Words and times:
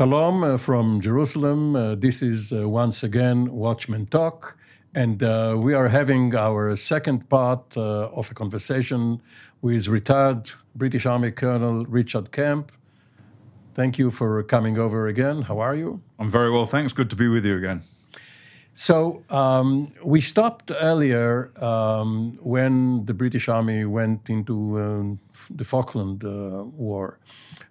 Shalom 0.00 0.42
uh, 0.42 0.56
from 0.56 1.02
Jerusalem. 1.02 1.76
Uh, 1.76 1.94
this 1.94 2.22
is 2.22 2.54
uh, 2.54 2.66
once 2.66 3.02
again 3.02 3.52
Watchmen 3.52 4.06
Talk, 4.06 4.56
and 4.94 5.22
uh, 5.22 5.56
we 5.58 5.74
are 5.74 5.88
having 5.88 6.34
our 6.34 6.74
second 6.74 7.28
part 7.28 7.76
uh, 7.76 8.08
of 8.16 8.30
a 8.30 8.34
conversation 8.34 9.20
with 9.60 9.88
retired 9.88 10.52
British 10.74 11.04
Army 11.04 11.32
Colonel 11.32 11.84
Richard 11.84 12.32
Kemp. 12.32 12.72
Thank 13.74 13.98
you 13.98 14.10
for 14.10 14.42
coming 14.42 14.78
over 14.78 15.06
again. 15.06 15.42
How 15.42 15.58
are 15.58 15.76
you? 15.76 16.00
I'm 16.18 16.30
very 16.30 16.50
well, 16.50 16.64
thanks. 16.64 16.94
Good 16.94 17.10
to 17.10 17.16
be 17.16 17.28
with 17.28 17.44
you 17.44 17.58
again. 17.58 17.82
So 18.72 19.24
um, 19.30 19.92
we 20.04 20.20
stopped 20.20 20.70
earlier 20.80 21.50
um, 21.62 22.38
when 22.42 23.04
the 23.04 23.14
British 23.14 23.48
Army 23.48 23.84
went 23.84 24.30
into 24.30 24.80
um, 24.80 25.20
the 25.50 25.64
Falkland 25.64 26.24
uh, 26.24 26.64
War. 26.76 27.18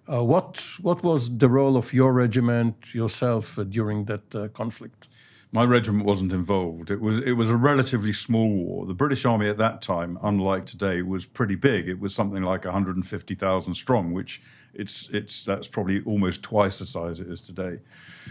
Uh, 0.06 0.22
what 0.24 0.62
what 0.80 1.02
was 1.02 1.38
the 1.38 1.48
role 1.48 1.76
of 1.76 1.92
your 1.92 2.12
regiment 2.12 2.94
yourself 2.94 3.58
uh, 3.58 3.64
during 3.64 4.04
that 4.06 4.34
uh, 4.34 4.48
conflict? 4.48 5.08
My 5.52 5.64
regiment 5.64 6.04
wasn't 6.04 6.32
involved. 6.32 6.90
It 6.90 7.00
was 7.00 7.18
it 7.20 7.32
was 7.32 7.50
a 7.50 7.56
relatively 7.56 8.12
small 8.12 8.48
war. 8.48 8.86
The 8.86 8.94
British 8.94 9.24
Army 9.24 9.48
at 9.48 9.56
that 9.56 9.82
time, 9.82 10.18
unlike 10.22 10.66
today, 10.66 11.02
was 11.02 11.24
pretty 11.26 11.56
big. 11.56 11.88
It 11.88 11.98
was 11.98 12.14
something 12.14 12.42
like 12.42 12.64
150,000 12.64 13.74
strong, 13.74 14.12
which 14.12 14.42
it's 14.74 15.08
it's 15.12 15.44
that's 15.44 15.68
probably 15.68 16.02
almost 16.04 16.42
twice 16.42 16.78
the 16.78 16.84
size 16.84 17.20
it 17.20 17.28
is 17.28 17.40
today. 17.40 17.78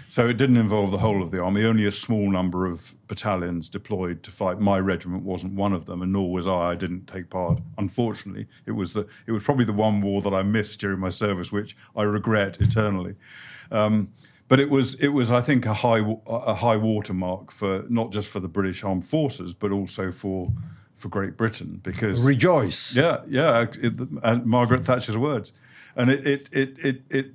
So 0.07 0.27
it 0.27 0.37
didn't 0.37 0.57
involve 0.57 0.91
the 0.91 0.99
whole 0.99 1.21
of 1.21 1.31
the 1.31 1.41
army. 1.41 1.63
Only 1.63 1.85
a 1.85 1.91
small 1.91 2.31
number 2.31 2.65
of 2.65 2.95
battalions 3.07 3.69
deployed 3.69 4.23
to 4.23 4.31
fight. 4.31 4.59
My 4.59 4.79
regiment 4.79 5.23
wasn't 5.23 5.53
one 5.53 5.73
of 5.73 5.85
them, 5.85 6.01
and 6.01 6.13
nor 6.13 6.31
was 6.31 6.47
I. 6.47 6.71
I 6.71 6.75
didn't 6.75 7.07
take 7.07 7.29
part. 7.29 7.59
Unfortunately, 7.77 8.47
it 8.65 8.71
was 8.71 8.93
the 8.93 9.07
it 9.27 9.31
was 9.31 9.43
probably 9.43 9.65
the 9.65 9.73
one 9.73 10.01
war 10.01 10.21
that 10.21 10.33
I 10.33 10.43
missed 10.43 10.79
during 10.79 10.99
my 10.99 11.09
service, 11.09 11.51
which 11.51 11.75
I 11.95 12.03
regret 12.03 12.61
eternally. 12.61 13.15
Um, 13.71 14.13
but 14.49 14.59
it 14.59 14.69
was 14.69 14.95
it 14.95 15.09
was 15.09 15.31
I 15.31 15.39
think 15.39 15.65
a 15.65 15.73
high 15.73 16.03
a 16.27 16.55
high 16.55 16.75
watermark 16.75 17.51
for 17.51 17.85
not 17.87 18.11
just 18.11 18.29
for 18.29 18.41
the 18.41 18.49
British 18.49 18.83
Armed 18.83 19.05
Forces 19.05 19.53
but 19.53 19.71
also 19.71 20.11
for 20.11 20.51
for 20.95 21.07
Great 21.07 21.37
Britain 21.37 21.79
because 21.81 22.25
rejoice 22.25 22.93
yeah 22.93 23.21
yeah 23.27 23.67
it, 23.81 23.93
and 24.23 24.45
Margaret 24.45 24.83
Thatcher's 24.83 25.17
words 25.17 25.53
and 25.99 26.09
it 26.09 26.25
it 26.25 26.49
it 26.53 26.85
it, 26.85 27.01
it 27.09 27.25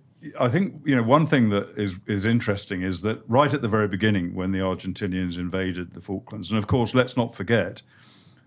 I 0.40 0.48
think 0.48 0.80
you 0.86 0.96
know 0.96 1.02
one 1.02 1.26
thing 1.26 1.50
that 1.50 1.78
is 1.78 1.98
is 2.06 2.24
interesting 2.24 2.80
is 2.82 3.02
that 3.02 3.22
right 3.28 3.52
at 3.52 3.60
the 3.60 3.68
very 3.68 3.86
beginning 3.86 4.34
when 4.34 4.52
the 4.52 4.58
Argentinians 4.60 5.38
invaded 5.38 5.92
the 5.92 6.00
Falklands 6.00 6.50
and 6.50 6.58
of 6.58 6.66
course 6.66 6.94
let's 6.94 7.16
not 7.16 7.34
forget 7.34 7.82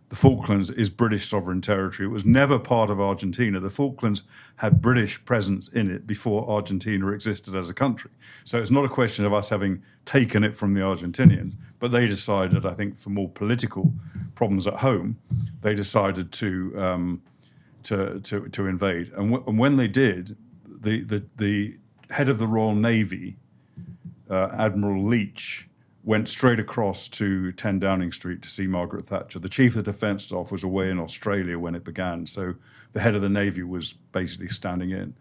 the 0.09 0.15
Falklands 0.15 0.69
is 0.71 0.89
British 0.89 1.27
sovereign 1.27 1.59
territory. 1.59 2.07
It 2.07 2.11
was 2.11 2.23
never 2.23 2.57
part 2.57 2.89
of 2.89 3.01
Argentina. 3.01 3.59
The 3.59 3.69
Falklands 3.69 4.23
had 4.55 4.81
British 4.81 5.23
presence 5.25 5.67
in 5.67 5.91
it 5.91 6.07
before 6.07 6.49
Argentina 6.49 7.09
existed 7.09 7.57
as 7.57 7.69
a 7.69 7.73
country. 7.73 8.11
So 8.45 8.57
it's 8.57 8.71
not 8.71 8.85
a 8.85 8.89
question 8.89 9.25
of 9.25 9.33
us 9.33 9.49
having 9.49 9.83
taken 10.05 10.45
it 10.45 10.55
from 10.55 10.73
the 10.73 10.79
Argentinians, 10.79 11.55
but 11.79 11.91
they 11.91 12.07
decided, 12.07 12.65
I 12.65 12.73
think, 12.73 12.95
for 12.95 13.09
more 13.09 13.27
political 13.27 13.93
problems 14.33 14.65
at 14.65 14.75
home, 14.75 15.17
they 15.59 15.75
decided 15.75 16.31
to 16.31 16.73
um, 16.81 17.21
to, 17.87 18.19
to, 18.19 18.49
to 18.49 18.67
invade. 18.67 19.11
And, 19.13 19.31
w- 19.31 19.43
and, 19.47 19.57
when 19.57 19.77
they 19.77 19.87
did, 19.87 20.37
the, 20.65 21.01
the 21.03 21.25
the 21.37 21.77
head 22.09 22.29
of 22.29 22.37
the 22.37 22.47
Royal 22.47 22.75
Navy, 22.75 23.37
uh, 24.29 24.49
Admiral 24.57 25.03
Leach, 25.03 25.69
went 26.03 26.29
straight 26.29 26.59
across 26.59 27.07
to 27.09 27.51
10 27.51 27.79
Downing 27.79 28.11
Street 28.11 28.41
to 28.41 28.49
see 28.49 28.67
Margaret 28.67 29.05
Thatcher. 29.05 29.39
The 29.39 29.49
chief 29.49 29.75
of 29.75 29.83
the 29.83 29.91
defence 29.91 30.23
staff 30.23 30.51
was 30.51 30.63
away 30.63 30.89
in 30.89 30.99
Australia 30.99 31.59
when 31.59 31.75
it 31.75 31.83
began, 31.83 32.25
so 32.25 32.55
the 32.93 33.01
head 33.01 33.15
of 33.15 33.21
the 33.21 33.29
navy 33.29 33.63
was 33.63 33.93
basically 33.93 34.47
standing 34.47 34.91
in. 34.91 35.15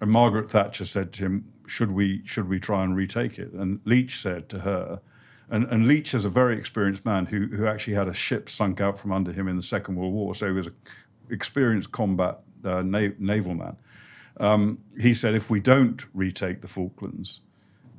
And 0.00 0.10
Margaret 0.10 0.48
Thatcher 0.48 0.84
said 0.84 1.12
to 1.14 1.24
him, 1.24 1.52
"Should 1.66 1.92
we 1.92 2.22
should 2.26 2.48
we 2.48 2.60
try 2.60 2.84
and 2.84 2.96
retake 2.96 3.38
it?" 3.38 3.52
And 3.52 3.80
Leach 3.84 4.16
said 4.18 4.48
to 4.50 4.60
her, 4.60 5.00
and, 5.48 5.64
and 5.64 5.86
Leach 5.86 6.14
is 6.14 6.24
a 6.24 6.30
very 6.30 6.56
experienced 6.56 7.04
man 7.04 7.26
who 7.26 7.46
who 7.46 7.66
actually 7.66 7.94
had 7.94 8.08
a 8.08 8.14
ship 8.14 8.48
sunk 8.48 8.80
out 8.80 8.98
from 8.98 9.12
under 9.12 9.32
him 9.32 9.48
in 9.48 9.56
the 9.56 9.62
Second 9.62 9.96
World 9.96 10.12
War, 10.12 10.34
so 10.34 10.46
he 10.46 10.52
was 10.52 10.66
an 10.66 10.74
experienced 11.32 11.90
combat 11.90 12.38
uh, 12.64 12.82
na- 12.82 13.16
naval 13.18 13.54
man. 13.54 13.76
Um, 14.38 14.78
he 14.98 15.14
said, 15.14 15.34
"If 15.34 15.50
we 15.50 15.60
don't 15.60 16.04
retake 16.14 16.60
the 16.60 16.68
Falklands." 16.68 17.40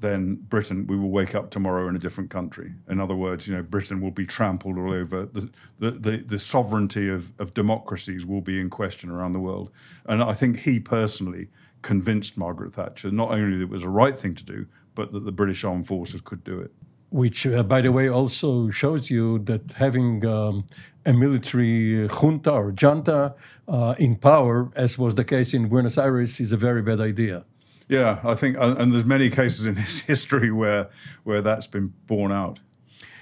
then 0.03 0.35
Britain, 0.35 0.85
we 0.85 0.97
will 0.97 1.09
wake 1.09 1.33
up 1.33 1.49
tomorrow 1.49 1.88
in 1.88 1.95
a 1.95 1.99
different 1.99 2.29
country. 2.29 2.73
In 2.89 2.99
other 2.99 3.16
words, 3.16 3.47
you 3.47 3.55
know, 3.55 3.63
Britain 3.63 4.01
will 4.01 4.11
be 4.11 4.25
trampled 4.25 4.77
all 4.77 4.93
over. 4.93 5.25
The, 5.25 5.49
the, 5.79 5.91
the, 5.91 6.17
the, 6.17 6.39
sovereignty 6.39 7.09
of, 7.09 7.31
of 7.39 7.53
democracies 7.53 8.25
will 8.25 8.41
be 8.41 8.59
in 8.59 8.69
question 8.69 9.09
around 9.09 9.31
the 9.31 9.39
world. 9.39 9.72
And 10.05 10.22
I 10.22 10.33
think 10.33 10.59
he 10.59 10.79
personally 10.79 11.47
convinced 11.81 12.38
Margaret 12.38 12.73
Thatcher 12.73 13.11
not 13.11 13.31
only 13.31 13.57
that 13.57 13.63
it 13.63 13.69
was 13.69 13.83
the 13.83 13.89
right 13.89 14.16
thing 14.16 14.35
to 14.35 14.43
do, 14.43 14.67
but 14.93 15.13
that 15.13 15.23
the 15.23 15.31
British 15.31 15.63
armed 15.63 15.88
forces 15.88 16.19
could 16.19 16.43
do 16.43 16.59
it. 16.59 16.73
Which, 17.13 17.46
uh, 17.46 17.62
by 17.62 17.81
the 17.81 17.91
way, 17.91 18.09
also 18.09 18.69
shows 18.72 19.12
you 19.12 19.38
that 19.50 19.74
having 19.74 20.25
um, 20.25 20.66
a 21.06 21.13
military 21.13 22.07
junta 22.07 22.51
or 22.51 22.72
junta 22.72 23.35
uh, 23.68 23.96
in 24.00 24.16
power, 24.16 24.72
as 24.75 24.97
was 24.97 25.13
the 25.13 25.23
case 25.23 25.53
in 25.53 25.69
Buenos 25.69 25.97
Aires, 25.97 26.40
is 26.40 26.52
a 26.52 26.57
very 26.57 26.81
bad 26.81 27.00
idea. 27.00 27.46
Yeah, 27.88 28.19
I 28.23 28.34
think, 28.34 28.57
uh, 28.57 28.75
and 28.79 28.91
there's 28.91 29.06
many 29.06 29.29
cases 29.29 29.68
in 29.68 29.75
his 29.75 30.02
history 30.12 30.52
where 30.52 30.90
where 31.23 31.41
that's 31.41 31.68
been 31.68 31.94
borne 32.07 32.31
out. 32.31 32.59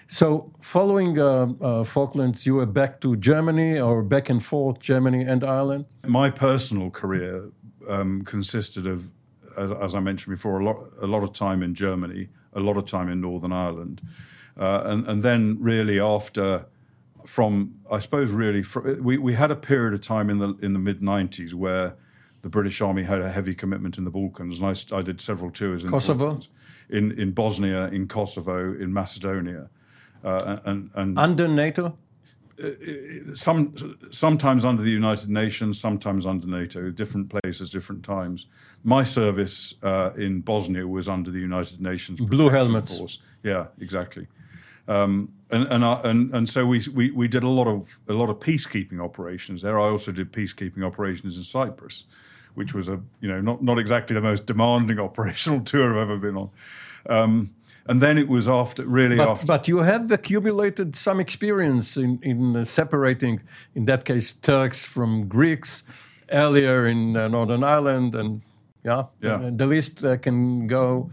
So, 0.08 0.52
following 0.62 1.18
uh, 1.20 1.54
uh, 1.62 1.84
Falklands, 1.84 2.46
you 2.46 2.56
were 2.56 2.66
back 2.66 3.00
to 3.02 3.16
Germany 3.16 3.80
or 3.80 4.04
back 4.04 4.30
and 4.30 4.44
forth, 4.44 4.80
Germany 4.80 5.24
and 5.24 5.44
Ireland. 5.44 5.86
My 6.06 6.30
personal 6.30 6.90
career 6.90 7.50
um, 7.88 8.24
consisted 8.24 8.88
of, 8.88 9.10
as, 9.58 9.72
as, 9.72 9.96
I 9.96 10.02
mentioned 10.02 10.36
before, 10.36 10.60
a 10.60 10.66
lot 10.66 10.78
a 11.02 11.08
lot 11.08 11.24
of 11.24 11.32
time 11.34 11.64
in 11.64 11.74
Germany, 11.74 12.28
a 12.54 12.60
lot 12.60 12.78
of 12.78 12.86
time 12.86 13.10
in 13.10 13.22
Northern 13.22 13.52
Ireland, 13.52 14.02
uh, 14.58 14.82
and 14.86 15.08
and 15.08 15.24
then 15.24 15.58
really 15.60 16.00
after. 16.00 16.66
From 17.24 17.76
I 17.92 18.00
suppose 18.00 18.32
really, 18.32 18.64
we, 19.00 19.20
we 19.20 19.36
had 19.36 19.52
a 19.52 19.56
period 19.56 19.94
of 19.94 20.02
time 20.02 20.28
in 20.32 20.40
the 20.40 20.56
in 20.60 20.74
the 20.74 20.80
mid 20.80 21.02
'90s 21.02 21.54
where 21.54 21.96
the 22.42 22.50
British 22.50 22.82
Army 22.82 23.04
had 23.04 23.22
a 23.22 23.30
heavy 23.30 23.54
commitment 23.54 23.98
in 23.98 24.06
the 24.06 24.10
Balkans, 24.10 24.60
and 24.60 24.68
I, 24.68 24.98
I 24.98 25.02
did 25.04 25.22
several 25.22 25.52
tours 25.52 25.84
in 25.84 25.92
Kosovo, 25.92 26.40
in 26.90 27.12
in 27.12 27.32
Bosnia, 27.32 27.88
in 27.90 28.08
Kosovo, 28.08 28.74
in 28.74 28.92
Macedonia, 28.92 29.70
uh, 30.24 30.58
and, 30.66 30.90
and 30.96 31.20
under 31.20 31.48
NATO. 31.48 31.98
Uh, 32.64 33.34
some 33.34 33.76
sometimes 34.12 34.66
under 34.66 34.84
the 34.84 34.92
United 34.92 35.30
Nations, 35.30 35.80
sometimes 35.80 36.26
under 36.26 36.48
NATO, 36.48 36.90
different 36.92 37.30
places, 37.30 37.70
different 37.70 38.04
times. 38.04 38.46
My 38.84 39.04
service 39.04 39.74
uh, 39.84 40.12
in 40.18 40.42
Bosnia 40.42 40.88
was 40.88 41.10
under 41.10 41.32
the 41.32 41.40
United 41.40 41.82
Nations 41.82 42.22
Blue 42.22 42.50
helmets. 42.50 42.98
Force. 42.98 43.20
Yeah, 43.44 43.68
exactly. 43.80 44.28
Um, 44.88 45.32
and 45.50 45.68
and, 45.68 45.84
and 45.84 46.34
and 46.34 46.50
so 46.50 46.66
we, 46.66 46.82
we 46.94 47.12
we 47.12 47.28
did 47.28 47.44
a 47.44 47.50
lot 47.50 47.68
of 47.68 48.00
a 48.08 48.14
lot 48.14 48.30
of 48.30 48.40
peacekeeping 48.40 49.00
operations 49.00 49.62
there. 49.62 49.80
I 49.80 49.90
also 49.90 50.12
did 50.12 50.32
peacekeeping 50.32 50.84
operations 50.86 51.38
in 51.38 51.44
Cyprus 51.44 52.06
which 52.54 52.74
was 52.74 52.90
a 52.90 53.02
you 53.20 53.30
know 53.30 53.42
not 53.42 53.64
not 53.64 53.78
exactly 53.78 54.14
the 54.14 54.22
most 54.22 54.46
demanding 54.46 55.00
operational 55.08 55.62
tour 55.62 55.92
I've 55.92 56.10
ever 56.10 56.18
been 56.18 56.38
on. 56.38 56.50
Um, 57.10 57.56
and 57.92 58.02
then 58.02 58.18
it 58.18 58.30
was 58.30 58.48
after 58.48 58.86
really 58.86 59.18
but, 59.18 59.30
after. 59.30 59.46
But 59.46 59.68
you 59.68 59.80
have 59.80 60.12
accumulated 60.12 60.96
some 60.96 61.20
experience 61.20 61.98
in 61.98 62.20
in 62.22 62.56
uh, 62.56 62.64
separating, 62.64 63.42
in 63.76 63.86
that 63.86 64.06
case, 64.06 64.32
Turks 64.32 64.86
from 64.86 65.28
Greeks 65.28 65.84
earlier 66.30 66.88
in 66.88 67.18
uh, 67.18 67.28
Northern 67.28 67.64
Ireland 67.64 68.16
and. 68.16 68.42
Yeah, 68.84 69.04
yeah. 69.20 69.40
And 69.40 69.60
the 69.60 69.68
list 69.68 70.04
uh, 70.04 70.18
can 70.18 70.66
go 70.66 71.12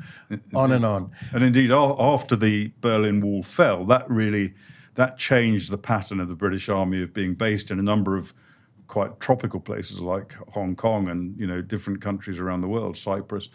on 0.55 0.73
and 0.73 0.87
on. 0.87 1.11
And 1.35 1.45
indeed, 1.45 1.71
after 1.71 2.35
the 2.35 2.73
Berlin 2.81 3.21
Wall 3.21 3.43
fell, 3.43 3.85
that 3.85 4.09
really 4.09 4.55
that 4.95 5.19
changed 5.19 5.71
the 5.71 5.77
pattern 5.77 6.19
of 6.19 6.29
the 6.29 6.35
British 6.35 6.71
Army 6.71 7.03
of 7.03 7.13
being 7.13 7.35
based 7.35 7.71
in 7.71 7.79
a 7.79 7.83
number 7.83 8.17
of 8.17 8.33
quite 8.87 9.21
tropical 9.21 9.61
places 9.61 10.01
like 10.01 10.33
Hong 10.55 10.77
Kong 10.77 11.11
and 11.11 11.39
you 11.39 11.47
know 11.47 11.61
different 11.61 12.01
countries 12.01 12.41
around 12.41 12.63
the 12.63 12.69
world, 12.69 12.97
Cyprus, 12.97 13.51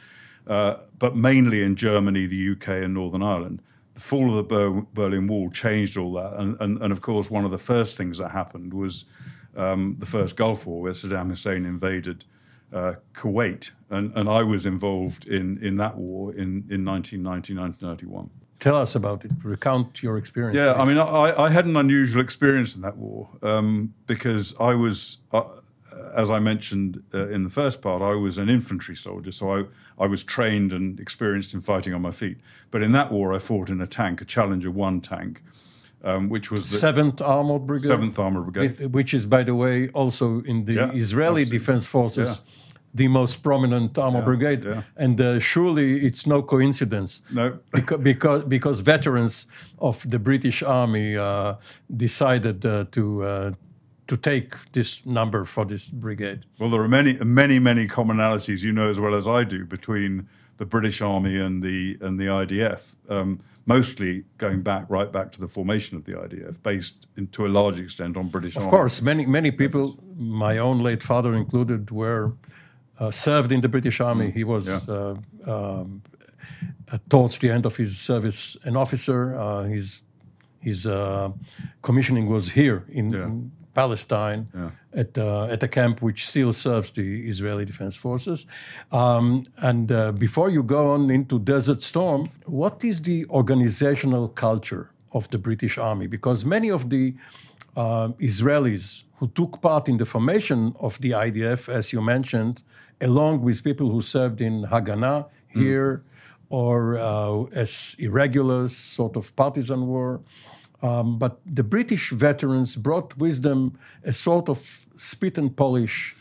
uh, 0.48 0.76
but 0.98 1.16
mainly 1.16 1.64
in 1.64 1.76
Germany, 1.76 2.26
the 2.26 2.52
UK, 2.52 2.68
and 2.84 2.94
Northern 2.94 3.24
Ireland. 3.24 3.62
the 3.94 4.00
fall 4.00 4.30
of 4.30 4.36
the 4.36 4.44
Ber- 4.44 4.86
Berlin 4.94 5.28
Wall 5.28 5.50
changed 5.50 5.98
all 5.98 6.14
that, 6.14 6.34
and, 6.40 6.58
and 6.60 6.82
and 6.82 6.92
of 6.92 7.02
course 7.02 7.30
one 7.30 7.46
of 7.46 7.52
the 7.52 7.58
first 7.58 7.98
things 7.98 8.18
that 8.18 8.32
happened 8.32 8.74
was 8.74 9.06
um, 9.56 9.96
the 10.00 10.06
first 10.06 10.36
Gulf 10.36 10.66
War, 10.66 10.82
where 10.82 10.94
Saddam 10.94 11.30
Hussein 11.30 11.66
invaded 11.66 12.26
uh, 12.74 12.94
Kuwait, 13.14 13.72
and, 13.90 14.12
and 14.16 14.28
I 14.28 14.44
was 14.44 14.66
involved 14.66 15.28
in, 15.28 15.58
in 15.64 15.78
that 15.78 15.98
war 15.98 16.32
in, 16.32 16.66
in 16.70 16.84
1990, 16.84 17.56
1991. 17.56 18.30
Tell 18.60 18.78
us 18.78 18.96
about 18.96 19.26
it. 19.26 19.32
Recount 19.44 20.02
your 20.02 20.18
experience. 20.18 20.56
Yeah. 20.56 20.74
I 20.74 20.86
mean, 20.86 20.98
I, 20.98 21.44
I 21.44 21.50
had 21.50 21.66
an 21.66 21.76
unusual 21.76 22.22
experience 22.22 22.76
in 22.76 22.82
that 22.82 22.98
war 22.98 23.30
um, 23.42 23.94
because 24.08 24.56
I 24.60 24.74
was, 24.74 25.18
uh, 25.32 25.44
as 26.16 26.30
I 26.30 26.40
mentioned 26.40 27.04
uh, 27.14 27.28
in 27.30 27.44
the 27.44 27.50
first 27.50 27.82
part, 27.82 28.02
I 28.02 28.14
was 28.16 28.38
an 28.38 28.50
infantry 28.50 28.96
soldier, 28.96 29.32
so 29.32 29.46
I, 29.58 29.64
I 30.04 30.08
was 30.08 30.24
trained 30.24 30.74
and 30.74 31.00
experienced 31.00 31.54
in 31.54 31.62
fighting 31.62 31.94
on 31.94 32.02
my 32.02 32.12
feet. 32.12 32.38
But 32.72 32.82
in 32.84 32.92
that 32.94 33.12
war, 33.12 33.34
I 33.34 33.40
fought 33.40 33.70
in 33.70 33.82
a 33.82 33.88
tank, 33.88 34.22
a 34.22 34.26
Challenger 34.26 34.72
1 34.72 35.02
tank, 35.02 35.42
um, 36.04 36.30
which 36.30 36.52
was 36.52 36.70
the 36.72 36.78
Seventh 36.78 37.22
Armored 37.22 37.66
Brigade. 37.68 37.88
7th 37.90 38.20
Armored 38.20 38.54
Brigade. 38.54 38.94
which 38.94 39.14
is, 39.14 39.26
by 39.26 39.44
the 39.44 39.56
way, 39.56 39.90
also 39.90 40.42
in 40.42 40.66
the 40.66 40.74
Yeah, 40.74 40.92
Israeli 40.92 41.42
absolutely. 41.42 41.58
Defense 41.60 41.88
Forces, 41.88 42.30
Yeah. 42.30 42.36
the 42.96 43.08
most 43.08 43.42
prominent 43.42 43.98
armor 43.98 44.20
Yeah, 44.20 44.26
brigade. 44.26 44.84
And 44.96 45.20
uh, 45.20 45.40
surely 45.40 46.06
it's 46.06 46.28
no 46.28 46.44
coincidence. 46.44 47.22
No. 47.32 47.58
because, 47.74 48.02
because, 48.04 48.44
because 48.44 48.80
veterans 48.82 49.48
of 49.80 50.08
the 50.10 50.20
British 50.20 50.62
Army 50.62 51.18
uh, 51.18 51.56
decided 51.96 52.64
uh, 52.66 52.86
to, 52.92 53.24
uh, 53.24 53.52
to 54.08 54.18
take 54.18 54.72
this 54.74 55.06
number 55.06 55.46
for 55.46 55.66
this 55.66 55.90
brigade. 55.90 56.46
Well, 56.60 56.70
there 56.70 56.82
are 56.82 56.88
many, 56.90 57.14
many, 57.24 57.60
many 57.60 57.88
commonalities 57.88 58.62
you 58.64 58.72
know 58.72 58.90
as 58.90 59.00
well 59.00 59.16
as 59.16 59.28
I 59.28 59.44
do 59.44 59.66
between 59.66 60.28
the 60.58 60.66
British 60.66 61.02
Army 61.02 61.40
and 61.40 61.64
the 61.64 61.98
and 62.02 62.20
the 62.20 62.26
IDF. 62.26 62.96
Um, 63.10 63.40
mostly 63.66 64.24
going 64.38 64.62
back 64.62 64.86
right 64.90 65.12
back 65.12 65.32
to 65.32 65.40
the 65.40 65.48
formation 65.48 65.98
of 65.98 66.04
the 66.04 66.14
IDF, 66.14 66.62
based 66.62 67.08
in, 67.18 67.28
to 67.28 67.46
a 67.46 67.50
large 67.60 67.80
extent 67.80 68.18
on 68.18 68.28
British 68.30 68.56
Of 68.58 68.64
Army. 68.64 68.72
course, 68.78 69.02
many 69.02 69.26
many 69.26 69.52
people, 69.52 69.98
my 70.18 70.58
own 70.60 70.84
late 70.84 71.02
father 71.04 71.34
included, 71.34 71.90
were 71.92 72.34
uh, 73.00 73.10
served 73.12 73.52
in 73.52 73.62
the 73.62 73.70
British 73.70 74.00
Army. 74.02 74.32
He 74.32 74.44
was 74.44 74.68
Yeah. 74.68 74.80
uh, 74.88 75.16
um, 75.48 76.02
uh, 76.92 76.98
towards 77.10 77.38
the 77.40 77.50
end 77.50 77.66
of 77.66 77.78
his 77.78 77.98
service 77.98 78.58
an 78.64 78.76
officer. 78.76 79.36
Uh, 79.36 79.64
his 79.64 80.02
his 80.60 80.86
uh, 80.86 81.30
commissioning 81.82 82.28
was 82.30 82.50
here 82.52 82.84
in, 82.90 83.10
Yeah. 83.12 83.26
in 83.26 83.52
Palestine 83.74 84.48
Yeah. 84.54 84.72
at 85.02 85.18
uh, 85.18 85.54
at 85.54 85.64
a 85.64 85.68
camp 85.68 86.02
which 86.02 86.20
still 86.32 86.54
serves 86.54 86.92
the 86.92 87.10
Israeli 87.32 87.66
Defense 87.66 87.96
Forces. 87.98 88.46
Um, 88.92 89.44
and 89.70 89.92
uh, 89.92 90.12
before 90.26 90.50
you 90.56 90.64
go 90.64 90.92
on 90.96 91.10
into 91.10 91.40
Desert 91.40 91.82
Storm, 91.82 92.30
what 92.46 92.84
is 92.84 93.02
the 93.02 93.26
organizational 93.30 94.28
culture 94.46 94.86
of 95.12 95.28
the 95.30 95.38
British 95.38 95.78
Army? 95.78 96.08
Because 96.08 96.46
many 96.46 96.70
of 96.72 96.90
the 96.90 97.16
uh, 97.76 98.10
Israelis 98.20 99.04
who 99.20 99.28
took 99.28 99.62
part 99.62 99.88
in 99.88 99.98
the 99.98 100.06
formation 100.06 100.74
of 100.80 101.00
the 101.00 101.12
IDF, 101.12 101.70
as 101.70 101.92
you 101.94 102.02
mentioned, 102.02 102.64
along 103.02 103.42
with 103.42 103.64
people 103.64 103.90
who 103.90 104.02
served 104.02 104.40
in 104.42 104.64
Haganah 104.74 105.26
here 105.50 106.04
or 106.50 106.98
uh, 106.98 107.44
as 107.64 107.96
irregulars, 108.00 108.76
sort 108.76 109.16
of 109.16 109.36
partisan 109.36 109.88
war. 109.88 110.22
Um, 110.84 111.18
but 111.18 111.40
the 111.46 111.64
British 111.64 112.12
veterans 112.12 112.76
brought 112.76 113.18
with 113.18 113.42
them 113.42 113.80
a 114.04 114.14
sort 114.14 114.50
of 114.50 114.86
spit 114.96 115.38
and 115.38 115.56
polish 115.56 116.16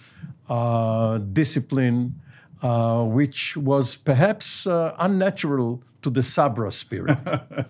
uh, 0.49 1.19
discipline, 1.19 2.15
uh, 2.63 3.03
which 3.05 3.57
was 3.57 3.97
perhaps 3.97 4.67
uh, 4.67 4.95
unnatural 4.99 5.83
to 6.03 6.11
the 6.11 6.23
Sabra 6.23 6.71
spirit. 6.71 7.19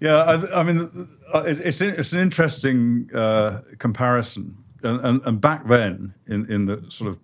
Yeah, 0.00 0.22
I, 0.22 0.60
I 0.60 0.62
mean, 0.62 0.88
uh, 1.34 1.40
it, 1.40 1.60
it's 1.60 1.80
it's 1.80 2.12
an 2.12 2.20
interesting 2.20 3.10
uh, 3.14 3.60
comparison, 3.78 4.56
and, 4.82 5.00
and, 5.00 5.22
and 5.26 5.40
back 5.40 5.66
then, 5.68 6.14
in, 6.26 6.50
in 6.50 6.66
the 6.66 6.84
sort 6.88 7.10
of 7.10 7.20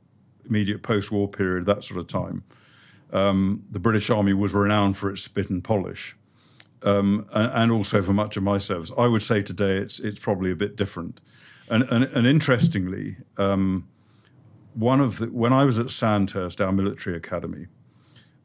immediate 0.48 0.82
post-war 0.82 1.28
period, 1.28 1.66
that 1.66 1.84
sort 1.84 2.00
of 2.00 2.06
time, 2.06 2.44
um, 3.12 3.64
the 3.70 3.80
British 3.80 4.10
Army 4.10 4.32
was 4.32 4.52
renowned 4.52 4.96
for 4.96 5.10
its 5.10 5.22
spit 5.22 5.50
and 5.50 5.64
polish, 5.64 6.16
um, 6.82 7.26
and, 7.32 7.70
also 7.72 8.02
for 8.02 8.12
much 8.12 8.36
of 8.36 8.42
my 8.42 8.58
service. 8.58 8.90
I 8.96 9.06
would 9.06 9.22
say 9.22 9.42
today 9.42 9.76
it's 9.76 9.98
it's 10.00 10.18
probably 10.18 10.50
a 10.50 10.56
bit 10.56 10.76
different, 10.76 11.20
and 11.68 11.84
and, 11.90 12.04
and 12.04 12.26
interestingly, 12.26 13.16
um, 13.36 13.88
one 14.74 15.00
of 15.00 15.18
the 15.18 15.26
when 15.26 15.52
I 15.52 15.64
was 15.64 15.78
at 15.78 15.90
Sandhurst, 15.90 16.60
our 16.60 16.72
military 16.72 17.16
academy, 17.16 17.66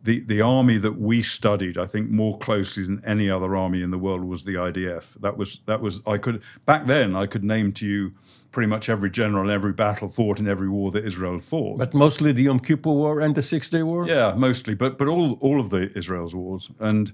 the, 0.04 0.22
the 0.22 0.42
army 0.42 0.78
that 0.78 1.00
we 1.00 1.22
studied, 1.22 1.78
I 1.78 1.86
think, 1.86 2.10
more 2.10 2.38
closely 2.38 2.84
than 2.84 3.02
any 3.06 3.30
other 3.30 3.56
army 3.56 3.82
in 3.82 3.92
the 3.92 3.98
world 3.98 4.26
was 4.26 4.44
the 4.44 4.56
IDF. 4.56 5.14
That 5.22 5.38
was 5.38 5.60
that 5.66 5.80
was 5.80 6.02
I 6.06 6.18
could 6.18 6.44
back 6.66 6.88
then 6.88 7.16
I 7.16 7.26
could 7.26 7.44
name 7.44 7.72
to 7.74 7.88
you 7.88 8.12
pretty 8.52 8.68
much 8.68 8.90
every 8.90 9.10
general, 9.10 9.44
and 9.44 9.52
every 9.52 9.74
battle 9.74 10.10
fought 10.10 10.40
in 10.40 10.48
every 10.48 10.70
war 10.70 10.92
that 10.92 11.06
Israel 11.06 11.40
fought. 11.40 11.80
but 11.80 11.94
mostly 11.94 12.32
the 12.34 12.44
Yom 12.44 12.60
Kippur 12.60 12.92
War 12.92 13.20
and 13.22 13.34
the 13.34 13.42
Six 13.42 13.70
Day 13.70 13.82
War? 13.82 14.06
Yeah, 14.06 14.34
mostly, 14.36 14.76
but 14.76 14.98
but 14.98 15.08
all 15.08 15.34
all 15.40 15.60
of 15.60 15.70
the 15.70 15.98
Israel's 15.98 16.36
wars, 16.36 16.70
and 16.80 17.14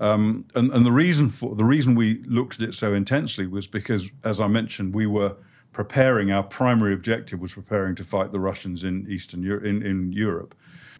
um, 0.00 0.46
and 0.54 0.70
and 0.72 0.84
the 0.84 0.92
reason 0.92 1.28
for 1.30 1.54
the 1.54 1.64
reason 1.64 1.94
we 1.94 2.22
looked 2.24 2.60
at 2.60 2.68
it 2.68 2.74
so 2.74 2.94
intensely 2.94 3.46
was 3.46 3.66
because, 3.66 4.10
as 4.24 4.40
I 4.40 4.46
mentioned, 4.46 4.94
we 4.94 5.06
were 5.06 5.36
preparing. 5.72 6.30
Our 6.30 6.42
primary 6.42 6.94
objective 6.94 7.40
was 7.40 7.54
preparing 7.54 7.94
to 7.96 8.04
fight 8.04 8.32
the 8.32 8.40
Russians 8.40 8.84
in 8.84 9.06
Eastern 9.08 9.42
Europe, 9.42 9.64
in, 9.64 9.82
in 9.82 10.12
Europe, 10.12 10.54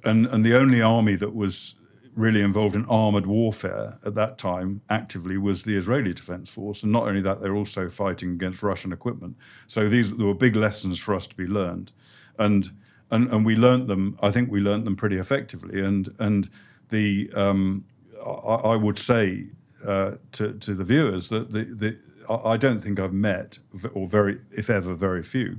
and 0.04 0.26
and 0.26 0.44
the 0.44 0.56
only 0.56 0.80
army 0.82 1.16
that 1.16 1.34
was 1.34 1.74
really 2.14 2.42
involved 2.42 2.74
in 2.74 2.84
armored 2.86 3.26
warfare 3.26 3.96
at 4.04 4.14
that 4.16 4.38
time 4.38 4.82
actively 4.90 5.38
was 5.38 5.62
the 5.62 5.76
Israeli 5.76 6.12
Defense 6.12 6.50
Force, 6.50 6.82
and 6.82 6.90
not 6.90 7.04
only 7.04 7.20
that, 7.20 7.40
they're 7.40 7.54
also 7.54 7.88
fighting 7.88 8.32
against 8.32 8.62
Russian 8.62 8.92
equipment. 8.92 9.36
So 9.68 9.88
these 9.88 10.16
there 10.16 10.26
were 10.26 10.34
big 10.34 10.56
lessons 10.56 10.98
for 10.98 11.14
us 11.14 11.26
to 11.28 11.36
be 11.36 11.46
learned, 11.46 11.92
and 12.38 12.70
and 13.10 13.28
and 13.32 13.46
we 13.46 13.56
learnt 13.56 13.86
them. 13.86 14.18
I 14.20 14.30
think 14.30 14.50
we 14.50 14.60
learnt 14.60 14.84
them 14.84 14.96
pretty 14.96 15.16
effectively, 15.16 15.80
and 15.80 16.08
and 16.18 16.50
the 16.88 17.30
um, 17.34 17.84
I, 18.24 18.72
I 18.72 18.76
would 18.76 18.98
say 18.98 19.46
uh, 19.86 20.12
to 20.32 20.54
to 20.54 20.74
the 20.74 20.84
viewers 20.84 21.28
that 21.28 21.50
the 21.50 21.64
the 21.64 21.98
I 22.28 22.56
don't 22.56 22.80
think 22.80 23.00
I've 23.00 23.12
met 23.12 23.58
or 23.94 24.06
very 24.06 24.40
if 24.50 24.68
ever 24.70 24.94
very 24.94 25.22
few. 25.22 25.56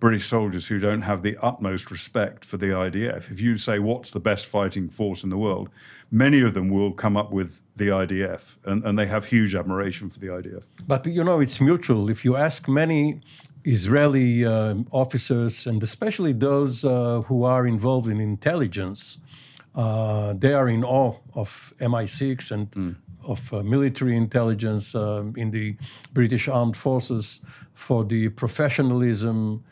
British 0.00 0.26
soldiers 0.26 0.66
who 0.66 0.78
don't 0.78 1.02
have 1.02 1.22
the 1.22 1.36
utmost 1.40 1.90
respect 1.90 2.44
for 2.44 2.58
the 2.58 2.66
IDF. 2.66 3.30
If 3.30 3.40
you 3.40 3.56
say 3.56 3.78
what's 3.78 4.10
the 4.10 4.20
best 4.20 4.46
fighting 4.46 4.88
force 4.88 5.24
in 5.24 5.30
the 5.30 5.38
world, 5.38 5.70
many 6.10 6.40
of 6.42 6.52
them 6.52 6.68
will 6.68 6.92
come 6.92 7.16
up 7.16 7.30
with 7.30 7.62
the 7.76 7.88
IDF, 7.88 8.56
and, 8.64 8.84
and 8.84 8.98
they 8.98 9.06
have 9.06 9.26
huge 9.26 9.54
admiration 9.54 10.10
for 10.10 10.18
the 10.18 10.26
IDF. 10.26 10.66
But 10.86 11.06
you 11.06 11.24
know, 11.24 11.40
it's 11.40 11.60
mutual. 11.60 12.10
If 12.10 12.24
you 12.24 12.36
ask 12.36 12.68
many 12.68 13.20
Israeli 13.64 14.44
um 14.44 14.86
officers, 14.90 15.66
and 15.66 15.82
especially 15.82 16.32
those 16.32 16.84
uh, 16.84 17.22
who 17.28 17.44
are 17.44 17.66
involved 17.66 18.08
in 18.14 18.20
intelligence, 18.20 19.18
uh, 19.18 19.43
they 19.74 20.52
are 20.52 20.68
in 20.68 20.84
awe 20.84 21.14
of 21.34 21.72
MI6 21.80 22.50
and 22.50 22.96
of 23.26 23.52
uh, 23.52 23.62
military 23.62 24.16
intelligence 24.16 24.94
um, 24.94 25.34
in 25.36 25.50
the 25.50 25.76
British 26.12 26.48
Armed 26.48 26.76
Forces 26.76 27.40
for 27.72 28.04
the 28.04 28.28
professionalism 28.30 29.64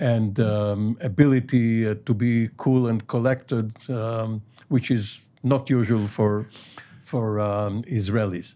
and 0.00 0.40
um, 0.40 0.96
ability 1.02 1.86
uh, 1.86 1.94
to 2.06 2.14
be 2.14 2.48
cool 2.56 2.88
and 2.88 3.06
collected, 3.06 3.72
um, 3.90 4.42
which 4.68 4.90
is 4.90 5.22
not 5.42 5.70
usual 5.70 6.06
for 6.06 6.46
for 7.02 7.38
um, 7.38 7.82
Israelis. 7.84 8.54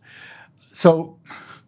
So, 0.56 1.18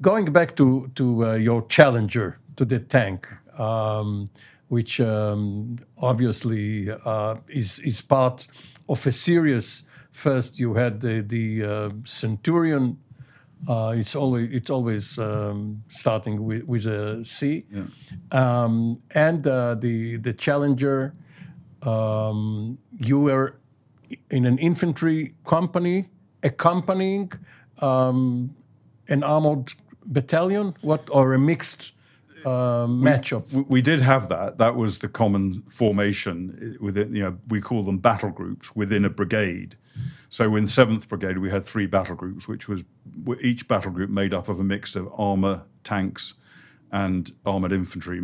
going 0.00 0.26
back 0.32 0.56
to 0.56 0.90
to 0.96 1.26
uh, 1.26 1.34
your 1.34 1.66
challenger, 1.68 2.38
to 2.56 2.64
the 2.64 2.80
tank, 2.80 3.28
um, 3.58 4.30
which 4.70 5.00
um, 5.00 5.76
obviously 5.98 6.88
uh, 7.04 7.34
is 7.48 7.80
is 7.80 8.00
part 8.02 8.46
of 8.88 9.06
a 9.06 9.12
series. 9.12 9.82
First, 10.12 10.58
you 10.58 10.74
had 10.74 11.00
the 11.00 11.22
the 11.22 11.64
uh, 11.64 11.90
Centurion. 12.04 12.96
Uh, 13.68 13.94
it's 13.96 14.14
always 14.14 14.48
it's 14.52 14.70
always 14.70 15.18
um, 15.18 15.82
starting 15.88 16.44
with, 16.44 16.62
with 16.64 16.86
a 16.86 17.24
C, 17.24 17.64
um, 18.30 19.02
and 19.14 19.46
uh, 19.46 19.74
the 19.74 20.16
the 20.16 20.32
Challenger. 20.32 21.14
Um, 21.82 22.78
you 23.06 23.18
were 23.20 23.56
in 24.30 24.46
an 24.46 24.58
infantry 24.58 25.34
company 25.44 26.08
accompanying 26.42 27.32
um, 27.80 28.54
an 29.08 29.24
armored 29.24 29.72
battalion, 30.06 30.74
what 30.82 31.08
or 31.10 31.34
a 31.34 31.38
mixed 31.38 31.92
uh, 32.44 32.86
match 32.86 33.32
of. 33.32 33.54
We, 33.54 33.62
we 33.62 33.82
did 33.82 34.00
have 34.00 34.28
that. 34.28 34.58
That 34.58 34.76
was 34.76 34.98
the 34.98 35.08
common 35.08 35.62
formation 35.62 36.76
within. 36.80 37.14
You 37.14 37.22
know, 37.24 37.38
we 37.48 37.60
call 37.60 37.82
them 37.82 37.98
battle 37.98 38.30
groups 38.30 38.74
within 38.74 39.04
a 39.04 39.10
brigade. 39.10 39.76
So 40.28 40.54
in 40.54 40.68
Seventh 40.68 41.08
Brigade, 41.08 41.38
we 41.38 41.50
had 41.50 41.64
three 41.64 41.86
battle 41.86 42.14
groups, 42.14 42.46
which 42.46 42.68
was 42.68 42.84
each 43.40 43.66
battle 43.66 43.90
group 43.90 44.10
made 44.10 44.32
up 44.32 44.48
of 44.48 44.60
a 44.60 44.64
mix 44.64 44.94
of 44.94 45.08
armor, 45.18 45.64
tanks, 45.82 46.34
and 46.92 47.30
armored 47.46 47.72
infantry 47.72 48.20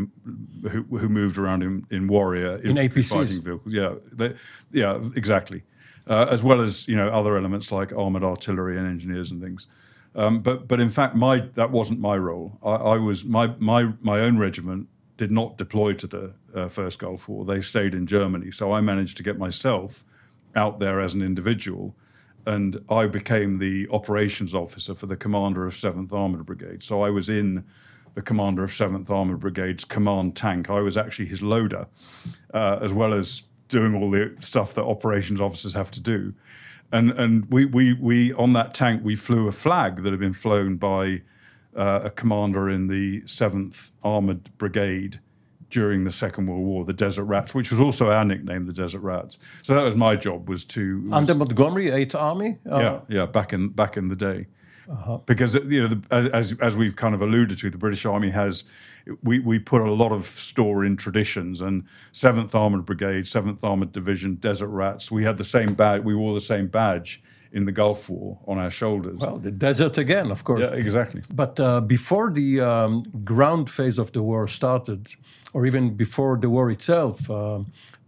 who, 0.70 0.82
who 0.82 1.08
moved 1.08 1.38
around 1.38 1.62
in, 1.62 1.87
in 1.90 2.06
warrior 2.06 2.54
infantry 2.64 3.02
APCs. 3.02 3.12
fighting 3.12 3.42
vehicles. 3.42 3.73
Yeah, 3.73 3.94
they, 4.12 4.35
yeah, 4.73 5.00
exactly. 5.14 5.62
Uh, 6.06 6.26
as 6.30 6.44
well 6.44 6.61
as 6.61 6.87
you 6.87 6.94
know 6.94 7.08
other 7.08 7.37
elements 7.37 7.73
like 7.73 7.92
armored 7.92 8.25
artillery 8.25 8.78
and 8.78 8.87
engineers 8.87 9.30
and 9.30 9.42
things. 9.42 9.66
Um, 10.16 10.40
but 10.40 10.66
but 10.66 10.80
in 10.80 10.88
fact, 10.88 11.14
my 11.14 11.40
that 11.54 11.70
wasn't 11.70 12.00
my 12.00 12.16
role. 12.16 12.58
I, 12.64 12.75
I, 12.75 12.96
was 12.96 13.25
my 13.25 13.54
my 13.58 13.92
my 14.00 14.20
own 14.20 14.38
regiment 14.38 14.88
did 15.18 15.30
not 15.30 15.58
deploy 15.58 15.92
to 15.92 16.06
the 16.06 16.35
uh, 16.54 16.68
first 16.68 16.99
Gulf 16.99 17.28
War. 17.28 17.44
They 17.44 17.61
stayed 17.61 17.94
in 17.94 18.06
Germany. 18.06 18.50
So 18.50 18.73
I 18.73 18.80
managed 18.80 19.18
to 19.18 19.23
get 19.23 19.38
myself 19.38 20.04
out 20.54 20.80
there 20.80 21.00
as 21.00 21.14
an 21.14 21.23
individual, 21.23 21.94
and 22.46 22.82
I 22.88 23.06
became 23.06 23.58
the 23.58 23.87
operations 23.90 24.54
officer 24.54 24.94
for 24.94 25.06
the 25.06 25.16
commander 25.16 25.66
of 25.66 25.75
Seventh 25.75 26.12
Armored 26.12 26.46
Brigade. 26.46 26.82
So 26.82 27.02
I 27.02 27.11
was 27.11 27.28
in 27.28 27.64
the 28.16 28.23
commander 28.23 28.64
of 28.64 28.70
7th 28.70 29.11
Armoured 29.11 29.40
Brigade's 29.40 29.85
command 29.85 30.35
tank. 30.35 30.70
I 30.70 30.80
was 30.80 30.96
actually 30.96 31.26
his 31.26 31.42
loader, 31.42 31.87
uh, 32.54 32.78
as 32.80 32.92
well 32.94 33.12
as 33.12 33.42
doing 33.68 33.94
all 33.94 34.11
the 34.11 34.35
stuff 34.38 34.73
that 34.75 34.85
operations 34.85 35.38
officers 35.38 35.75
have 35.75 35.90
to 35.90 36.00
do. 36.00 36.32
And, 36.92 37.10
and 37.12 37.50
we, 37.50 37.64
we, 37.64 37.94
we, 37.94 38.32
on 38.34 38.52
that 38.52 38.74
tank, 38.74 39.02
we 39.04 39.16
flew 39.16 39.48
a 39.48 39.52
flag 39.52 40.02
that 40.02 40.10
had 40.10 40.20
been 40.20 40.32
flown 40.32 40.76
by 40.76 41.22
uh, 41.74 42.00
a 42.04 42.10
commander 42.10 42.68
in 42.70 42.86
the 42.86 43.22
7th 43.22 43.92
Armoured 44.02 44.56
Brigade 44.56 45.20
during 45.68 46.04
the 46.04 46.12
Second 46.12 46.46
World 46.46 46.64
War, 46.64 46.84
the 46.84 46.92
Desert 46.92 47.24
Rats, 47.24 47.54
which 47.54 47.70
was 47.70 47.80
also 47.80 48.10
our 48.10 48.24
nickname, 48.24 48.66
the 48.66 48.72
Desert 48.72 49.00
Rats. 49.00 49.38
So 49.62 49.74
that 49.74 49.84
was 49.84 49.96
my 49.96 50.16
job, 50.16 50.48
was 50.48 50.64
to 50.66 51.02
was, 51.02 51.12
under 51.12 51.34
Montgomery, 51.34 51.90
Eighth 51.90 52.14
Army. 52.14 52.58
Uh, 52.70 52.78
yeah, 52.78 53.00
yeah, 53.08 53.26
back 53.26 53.52
in 53.52 53.70
back 53.70 53.96
in 53.96 54.08
the 54.08 54.16
day. 54.16 54.46
Uh-huh. 54.88 55.18
Because 55.26 55.54
you 55.54 55.82
know, 55.82 55.88
the, 55.88 56.30
as 56.34 56.54
as 56.60 56.76
we've 56.76 56.96
kind 56.96 57.14
of 57.14 57.22
alluded 57.22 57.58
to, 57.58 57.70
the 57.70 57.78
British 57.78 58.04
Army 58.06 58.30
has 58.30 58.64
we 59.22 59.38
we 59.38 59.58
put 59.58 59.82
a 59.82 59.90
lot 59.90 60.12
of 60.12 60.26
store 60.26 60.84
in 60.84 60.96
traditions. 60.96 61.60
And 61.60 61.84
Seventh 62.12 62.54
Armored 62.54 62.84
Brigade, 62.84 63.26
Seventh 63.26 63.64
Armored 63.64 63.92
Division, 63.92 64.36
Desert 64.36 64.68
Rats, 64.68 65.10
we 65.10 65.24
had 65.24 65.38
the 65.38 65.44
same 65.44 65.74
badge. 65.74 66.02
We 66.02 66.14
wore 66.14 66.34
the 66.34 66.40
same 66.40 66.68
badge 66.68 67.22
in 67.52 67.64
the 67.64 67.72
Gulf 67.72 68.08
War 68.08 68.38
on 68.46 68.58
our 68.58 68.70
shoulders. 68.70 69.18
Well, 69.18 69.38
the 69.38 69.50
desert 69.50 69.98
again, 69.98 70.30
of 70.30 70.44
course. 70.44 70.60
Yeah, 70.60 70.74
exactly. 70.74 71.22
But 71.32 71.58
uh, 71.60 71.80
before 71.80 72.30
the 72.30 72.60
um, 72.60 73.02
ground 73.24 73.70
phase 73.70 73.98
of 73.98 74.12
the 74.12 74.22
war 74.22 74.48
started, 74.48 75.08
or 75.52 75.66
even 75.66 75.94
before 75.94 76.36
the 76.36 76.50
war 76.50 76.70
itself, 76.70 77.30
uh, 77.30 77.60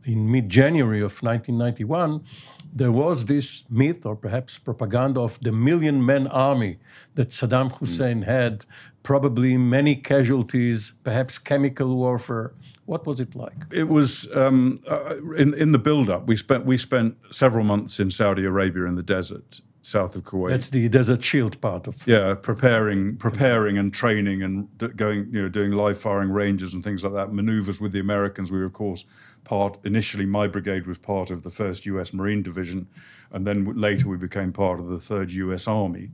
in 0.04 0.30
mid 0.30 0.48
January 0.48 1.00
of 1.00 1.22
1991 1.22 2.24
there 2.72 2.92
was 2.92 3.26
this 3.26 3.64
myth 3.70 4.04
or 4.04 4.16
perhaps 4.16 4.58
propaganda 4.58 5.20
of 5.20 5.40
the 5.40 5.52
million 5.52 6.04
man 6.04 6.26
army 6.26 6.78
that 7.14 7.30
Saddam 7.30 7.72
Hussein 7.78 8.22
mm. 8.22 8.26
had, 8.26 8.66
probably 9.08 9.56
many 9.56 9.96
casualties, 9.96 10.92
perhaps 11.02 11.38
chemical 11.38 11.96
warfare. 11.96 12.52
What 12.84 13.06
was 13.06 13.20
it 13.20 13.34
like? 13.34 13.56
It 13.72 13.88
was 13.88 14.28
um, 14.36 14.80
uh, 14.86 15.16
in 15.42 15.54
in 15.54 15.72
the 15.72 15.78
build 15.78 16.10
up. 16.10 16.28
We 16.28 16.36
spent 16.36 16.66
we 16.66 16.76
spent 16.76 17.16
several 17.30 17.64
months 17.64 18.00
in 18.00 18.10
Saudi 18.10 18.44
Arabia 18.44 18.84
in 18.84 18.96
the 18.96 19.02
desert 19.02 19.62
south 19.80 20.14
of 20.14 20.24
Kuwait. 20.24 20.50
That's 20.50 20.68
the 20.70 20.88
desert 20.90 21.22
shield 21.22 21.58
part 21.60 21.86
of 21.86 22.06
yeah, 22.06 22.34
preparing, 22.34 23.16
preparing 23.16 23.78
and 23.78 23.94
training 23.94 24.42
and 24.42 24.68
going, 24.96 25.26
you 25.32 25.40
know, 25.42 25.48
doing 25.48 25.72
live 25.72 25.98
firing 25.98 26.30
ranges 26.30 26.74
and 26.74 26.84
things 26.84 27.02
like 27.02 27.14
that. 27.14 27.32
Maneuvers 27.32 27.80
with 27.80 27.92
the 27.92 28.00
Americans. 28.00 28.52
We 28.52 28.58
were, 28.58 28.66
of 28.66 28.74
course, 28.74 29.06
part. 29.44 29.78
Initially, 29.84 30.26
my 30.26 30.46
brigade 30.48 30.86
was 30.86 30.98
part 30.98 31.30
of 31.30 31.42
the 31.42 31.50
First 31.50 31.86
U.S. 31.86 32.12
Marine 32.12 32.42
Division, 32.42 32.86
and 33.32 33.46
then 33.46 33.64
later 33.74 34.06
we 34.08 34.18
became 34.18 34.52
part 34.52 34.78
of 34.80 34.86
the 34.88 34.98
Third 34.98 35.30
U.S. 35.44 35.66
Army 35.66 36.10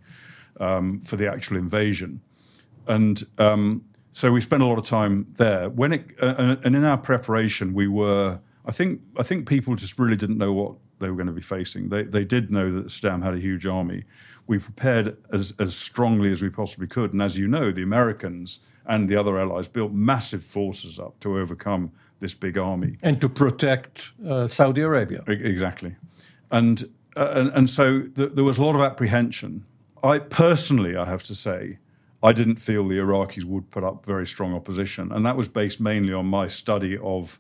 um, 0.61 1.01
for 1.01 1.17
the 1.17 1.29
actual 1.29 1.57
invasion, 1.57 2.21
and. 2.87 3.23
Um, 3.38 3.85
so 4.17 4.31
we 4.31 4.41
spent 4.41 4.62
a 4.62 4.67
lot 4.67 4.79
of 4.79 4.85
time 4.85 5.26
there. 5.38 5.69
When 5.69 5.93
it 5.93 6.14
uh, 6.23 6.55
and 6.62 6.76
in 6.76 6.85
our 6.85 6.97
preparation, 6.97 7.75
we 7.75 7.88
were. 7.88 8.38
I 8.64 8.71
think 8.71 9.00
I 9.19 9.25
think 9.25 9.49
people 9.49 9.75
just 9.75 9.99
really 9.99 10.14
didn't 10.14 10.38
know 10.38 10.53
what 10.53 10.76
they 11.05 11.11
were 11.11 11.17
going 11.17 11.26
to 11.26 11.33
be 11.33 11.43
facing. 11.43 11.88
They, 11.88 12.03
they 12.03 12.25
did 12.25 12.50
know 12.50 12.71
that 12.71 12.87
Saddam 12.87 13.23
had 13.23 13.35
a 13.35 13.38
huge 13.38 13.67
army. 13.67 14.05
We 14.47 14.59
prepared 14.59 15.17
as, 15.33 15.55
as 15.59 15.75
strongly 15.75 16.31
as 16.33 16.43
we 16.43 16.50
possibly 16.50 16.87
could. 16.87 17.12
And 17.12 17.23
as 17.23 17.38
you 17.38 17.49
know, 17.49 17.73
the 17.73 17.83
Americans 17.83 18.61
and 18.87 19.09
the 19.09 19.17
other 19.17 19.38
allies 19.38 19.69
built 19.69 19.93
massive 19.93 20.43
forces 20.43 20.99
up 20.99 21.19
to 21.21 21.38
overcome 21.38 21.93
this 22.21 22.35
big 22.35 22.59
army. 22.59 22.97
And 23.03 23.21
to 23.21 23.29
protect 23.29 24.12
uh, 24.26 24.47
Saudi 24.47 24.83
Arabia. 24.83 25.23
Exactly. 25.26 25.97
And, 26.50 26.85
uh, 27.17 27.33
and, 27.35 27.50
and, 27.53 27.71
so 27.71 28.03
th- 28.03 28.33
there 28.33 28.45
was 28.45 28.59
a 28.59 28.64
lot 28.64 28.75
of 28.75 28.81
apprehension. 28.81 29.64
I 30.03 30.19
personally, 30.19 30.97
I 30.97 31.07
have 31.07 31.23
to 31.25 31.35
say, 31.35 31.79
I 32.25 32.33
didn't 32.33 32.57
feel 32.57 32.88
the 32.88 32.97
Iraqis 32.99 33.45
would 33.45 33.71
put 33.71 33.85
up 33.85 34.07
very 34.07 34.26
strong 34.26 34.54
opposition. 34.54 35.12
And 35.12 35.26
that 35.26 35.37
was 35.37 35.47
based 35.47 35.78
mainly 35.78 36.14
on 36.14 36.25
my 36.25 36.49
study 36.49 36.97
of 36.97 37.38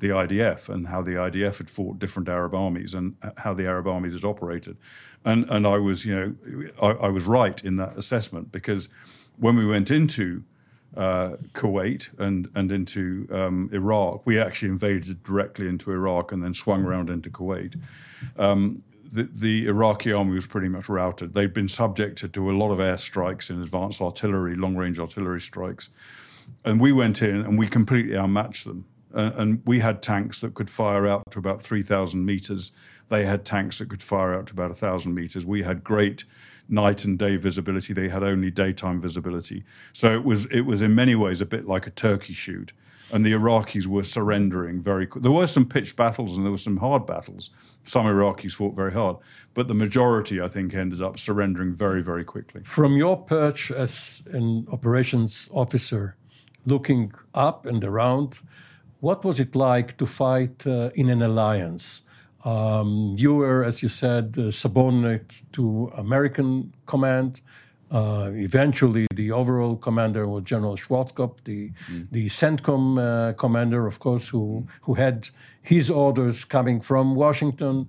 the 0.00 0.08
IDF 0.08 0.68
and 0.68 0.88
how 0.88 1.02
the 1.02 1.12
IDF 1.12 1.58
had 1.58 1.70
fought 1.70 2.00
different 2.00 2.28
Arab 2.28 2.52
armies 2.52 2.94
and 2.94 3.16
how 3.38 3.54
the 3.54 3.64
Arab 3.64 3.86
armies 3.86 4.12
had 4.12 4.24
operated. 4.24 4.76
And, 5.24 5.48
and 5.48 5.64
I 5.64 5.78
was, 5.78 6.04
you 6.04 6.14
know, 6.14 6.68
I, 6.82 7.06
I 7.06 7.08
was 7.10 7.26
right 7.26 7.64
in 7.64 7.76
that 7.76 7.96
assessment 7.96 8.50
because 8.50 8.88
when 9.38 9.56
we 9.56 9.64
went 9.64 9.92
into 9.92 10.42
uh, 10.96 11.36
Kuwait 11.52 12.10
and, 12.18 12.48
and 12.56 12.72
into 12.72 13.28
um, 13.30 13.70
Iraq, 13.72 14.26
we 14.26 14.38
actually 14.38 14.70
invaded 14.70 15.22
directly 15.22 15.68
into 15.68 15.92
Iraq 15.92 16.32
and 16.32 16.42
then 16.42 16.54
swung 16.54 16.84
around 16.84 17.08
into 17.08 17.30
Kuwait. 17.30 17.80
Um, 18.36 18.82
the, 19.22 19.66
Iraqi 19.66 20.12
army 20.12 20.34
was 20.34 20.46
pretty 20.46 20.68
much 20.68 20.88
routed. 20.88 21.34
They'd 21.34 21.54
been 21.54 21.68
subjected 21.68 22.32
to 22.34 22.50
a 22.50 22.52
lot 22.52 22.72
of 22.72 22.78
airstrikes 22.78 23.50
and 23.50 23.62
advanced 23.62 24.00
artillery, 24.00 24.54
long 24.54 24.76
range 24.76 24.98
artillery 24.98 25.40
strikes. 25.40 25.90
And 26.64 26.80
we 26.80 26.92
went 26.92 27.22
in 27.22 27.36
and 27.36 27.58
we 27.58 27.66
completely 27.66 28.16
outmatched 28.16 28.66
them. 28.66 28.86
Uh, 29.14 29.30
and 29.36 29.62
we 29.64 29.78
had 29.78 30.02
tanks 30.02 30.40
that 30.40 30.54
could 30.54 30.68
fire 30.68 31.06
out 31.06 31.22
to 31.30 31.38
about 31.38 31.62
3,000 31.62 32.24
meters. 32.24 32.72
They 33.08 33.24
had 33.24 33.44
tanks 33.44 33.78
that 33.78 33.88
could 33.88 34.02
fire 34.02 34.34
out 34.34 34.48
to 34.48 34.52
about 34.52 34.70
1,000 34.70 35.14
meters. 35.14 35.46
We 35.46 35.62
had 35.62 35.84
great 35.84 36.24
night 36.68 37.04
and 37.04 37.18
day 37.18 37.36
visibility. 37.36 37.92
They 37.92 38.08
had 38.08 38.22
only 38.22 38.50
daytime 38.50 39.00
visibility. 39.00 39.64
So 39.92 40.12
it 40.12 40.24
was 40.24 40.46
it 40.46 40.62
was 40.62 40.82
in 40.82 40.94
many 40.94 41.14
ways 41.14 41.40
a 41.40 41.46
bit 41.46 41.66
like 41.66 41.86
a 41.86 41.90
turkey 41.90 42.32
shoot. 42.32 42.72
And 43.14 43.24
the 43.24 43.32
Iraqis 43.32 43.86
were 43.86 44.02
surrendering 44.02 44.82
very 44.82 45.06
quickly. 45.06 45.28
There 45.28 45.38
were 45.40 45.46
some 45.46 45.66
pitched 45.66 45.94
battles 45.94 46.36
and 46.36 46.44
there 46.44 46.50
were 46.50 46.66
some 46.68 46.78
hard 46.78 47.06
battles. 47.06 47.50
Some 47.84 48.06
Iraqis 48.06 48.54
fought 48.54 48.74
very 48.74 48.92
hard, 48.92 49.16
but 49.54 49.68
the 49.68 49.74
majority, 49.74 50.40
I 50.40 50.48
think, 50.48 50.74
ended 50.74 51.00
up 51.00 51.18
surrendering 51.18 51.72
very, 51.72 52.02
very 52.02 52.24
quickly. 52.24 52.62
From 52.64 52.96
your 52.96 53.16
perch 53.16 53.70
as 53.70 54.22
an 54.32 54.66
operations 54.72 55.48
officer, 55.52 56.16
looking 56.66 57.12
up 57.34 57.66
and 57.66 57.84
around, 57.84 58.40
what 58.98 59.24
was 59.24 59.38
it 59.38 59.54
like 59.54 59.96
to 59.98 60.06
fight 60.06 60.66
uh, 60.66 60.90
in 60.96 61.08
an 61.08 61.22
alliance? 61.22 62.02
Um, 62.44 63.14
you 63.16 63.36
were, 63.36 63.62
as 63.62 63.82
you 63.82 63.88
said, 63.88 64.36
uh, 64.36 64.50
subordinate 64.50 65.30
to 65.52 65.92
American 65.96 66.74
command. 66.86 67.40
Uh, 67.94 68.30
eventually, 68.32 69.06
the 69.14 69.30
overall 69.30 69.76
commander 69.76 70.26
was 70.26 70.42
General 70.42 70.76
Schwarzkopf, 70.76 71.44
the 71.44 71.70
mm. 71.88 72.08
the 72.10 72.26
CENTCOM 72.28 72.98
uh, 72.98 73.32
commander, 73.34 73.86
of 73.86 74.00
course, 74.00 74.26
who 74.26 74.66
who 74.82 74.94
had 74.94 75.28
his 75.62 75.90
orders 75.90 76.44
coming 76.44 76.80
from 76.80 77.14
Washington. 77.14 77.86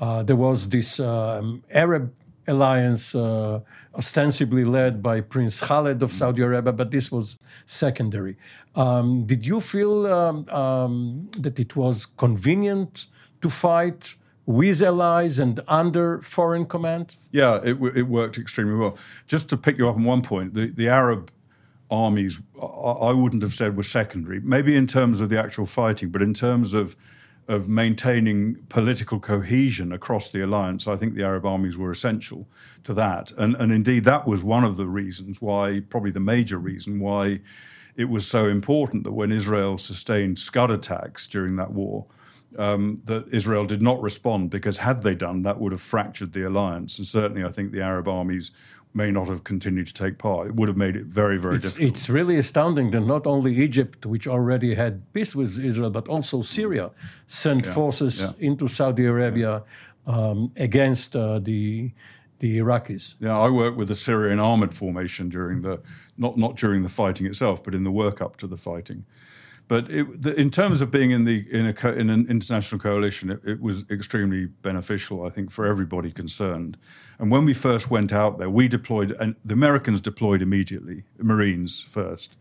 Uh, 0.00 0.22
there 0.22 0.36
was 0.36 0.70
this 0.70 0.98
um, 0.98 1.62
Arab 1.70 2.14
alliance 2.48 3.14
uh, 3.14 3.60
ostensibly 3.94 4.64
led 4.64 5.02
by 5.02 5.20
Prince 5.20 5.60
Khaled 5.60 6.02
of 6.02 6.10
Saudi 6.12 6.42
Arabia, 6.42 6.72
but 6.72 6.90
this 6.90 7.12
was 7.12 7.36
secondary. 7.66 8.36
Um, 8.74 9.26
did 9.26 9.46
you 9.46 9.60
feel 9.60 10.06
um, 10.06 10.48
um, 10.48 11.28
that 11.38 11.58
it 11.60 11.76
was 11.76 12.06
convenient 12.06 13.06
to 13.42 13.50
fight 13.50 14.16
with 14.52 14.82
allies 14.82 15.38
and 15.38 15.60
under 15.68 16.20
foreign 16.22 16.66
command? 16.66 17.16
Yeah, 17.30 17.60
it, 17.62 17.76
it 17.96 18.06
worked 18.08 18.38
extremely 18.38 18.76
well. 18.76 18.96
Just 19.26 19.48
to 19.50 19.56
pick 19.56 19.78
you 19.78 19.88
up 19.88 19.96
on 19.96 20.04
one 20.04 20.22
point, 20.22 20.54
the, 20.54 20.66
the 20.66 20.88
Arab 20.88 21.30
armies, 21.90 22.40
I 22.56 23.12
wouldn't 23.12 23.42
have 23.42 23.52
said 23.52 23.76
were 23.76 23.82
secondary, 23.82 24.40
maybe 24.40 24.76
in 24.76 24.86
terms 24.86 25.20
of 25.20 25.28
the 25.28 25.38
actual 25.38 25.66
fighting, 25.66 26.10
but 26.10 26.22
in 26.22 26.34
terms 26.34 26.74
of 26.74 26.96
of 27.48 27.68
maintaining 27.68 28.54
political 28.68 29.18
cohesion 29.18 29.92
across 29.92 30.30
the 30.30 30.40
alliance, 30.40 30.86
I 30.86 30.96
think 30.96 31.14
the 31.14 31.24
Arab 31.24 31.44
armies 31.44 31.76
were 31.76 31.90
essential 31.90 32.46
to 32.84 32.94
that. 32.94 33.32
And, 33.36 33.56
and 33.56 33.72
indeed, 33.72 34.04
that 34.04 34.28
was 34.28 34.44
one 34.44 34.62
of 34.62 34.76
the 34.76 34.86
reasons 34.86 35.42
why, 35.42 35.80
probably 35.80 36.12
the 36.12 36.20
major 36.20 36.56
reason 36.56 37.00
why 37.00 37.40
it 37.96 38.08
was 38.08 38.26
so 38.26 38.46
important 38.46 39.02
that 39.04 39.12
when 39.12 39.32
Israel 39.32 39.76
sustained 39.76 40.38
Scud 40.38 40.70
attacks 40.70 41.26
during 41.26 41.56
that 41.56 41.72
war, 41.72 42.06
um, 42.58 42.96
that 43.04 43.28
Israel 43.32 43.66
did 43.66 43.82
not 43.82 44.00
respond 44.02 44.50
because 44.50 44.78
had 44.78 45.02
they 45.02 45.14
done, 45.14 45.42
that 45.42 45.60
would 45.60 45.72
have 45.72 45.80
fractured 45.80 46.32
the 46.32 46.46
alliance. 46.46 46.98
And 46.98 47.06
certainly, 47.06 47.44
I 47.44 47.48
think 47.48 47.72
the 47.72 47.80
Arab 47.82 48.08
armies 48.08 48.50
may 48.94 49.10
not 49.10 49.28
have 49.28 49.42
continued 49.42 49.86
to 49.86 49.94
take 49.94 50.18
part. 50.18 50.48
It 50.48 50.54
would 50.56 50.68
have 50.68 50.76
made 50.76 50.96
it 50.96 51.06
very, 51.06 51.38
very 51.38 51.56
it's, 51.56 51.64
difficult. 51.64 51.92
It's 51.92 52.10
really 52.10 52.36
astounding 52.36 52.90
that 52.90 53.00
not 53.00 53.26
only 53.26 53.54
Egypt, 53.56 54.04
which 54.04 54.26
already 54.26 54.74
had 54.74 55.10
peace 55.12 55.34
with 55.34 55.58
Israel, 55.58 55.90
but 55.90 56.08
also 56.08 56.42
Syria 56.42 56.90
sent 57.26 57.66
yeah, 57.66 57.72
forces 57.72 58.20
yeah. 58.20 58.32
into 58.38 58.68
Saudi 58.68 59.06
Arabia 59.06 59.62
yeah. 60.06 60.14
um, 60.14 60.52
against 60.56 61.16
uh, 61.16 61.38
the 61.38 61.92
the 62.40 62.58
Iraqis. 62.58 63.14
Yeah, 63.20 63.38
I 63.38 63.48
worked 63.48 63.76
with 63.76 63.86
the 63.86 63.94
Syrian 63.94 64.40
armored 64.40 64.74
formation 64.74 65.28
during 65.28 65.62
the 65.62 65.80
not 66.18 66.36
not 66.36 66.56
during 66.56 66.82
the 66.82 66.88
fighting 66.88 67.26
itself, 67.26 67.62
but 67.62 67.74
in 67.74 67.84
the 67.84 67.90
work 67.92 68.20
up 68.20 68.36
to 68.38 68.46
the 68.46 68.56
fighting. 68.56 69.04
But 69.68 69.90
it, 69.90 70.22
the, 70.22 70.34
in 70.38 70.50
terms 70.50 70.80
of 70.80 70.90
being 70.90 71.12
in 71.12 71.24
the 71.24 71.46
in, 71.50 71.66
a 71.66 71.72
co, 71.72 71.90
in 71.90 72.10
an 72.10 72.26
international 72.28 72.80
coalition, 72.80 73.30
it, 73.30 73.40
it, 73.44 73.60
was 73.60 73.84
extremely 73.90 74.46
beneficial, 74.46 75.24
I 75.24 75.30
think, 75.30 75.50
for 75.50 75.64
everybody 75.64 76.10
concerned. 76.10 76.76
And 77.18 77.30
when 77.30 77.44
we 77.44 77.54
first 77.54 77.90
went 77.90 78.12
out 78.12 78.38
there, 78.38 78.50
we 78.50 78.68
deployed, 78.68 79.12
and 79.12 79.36
the 79.44 79.54
Americans 79.54 80.00
deployed 80.00 80.42
immediately, 80.42 81.04
Marines 81.18 81.82
first, 81.82 82.36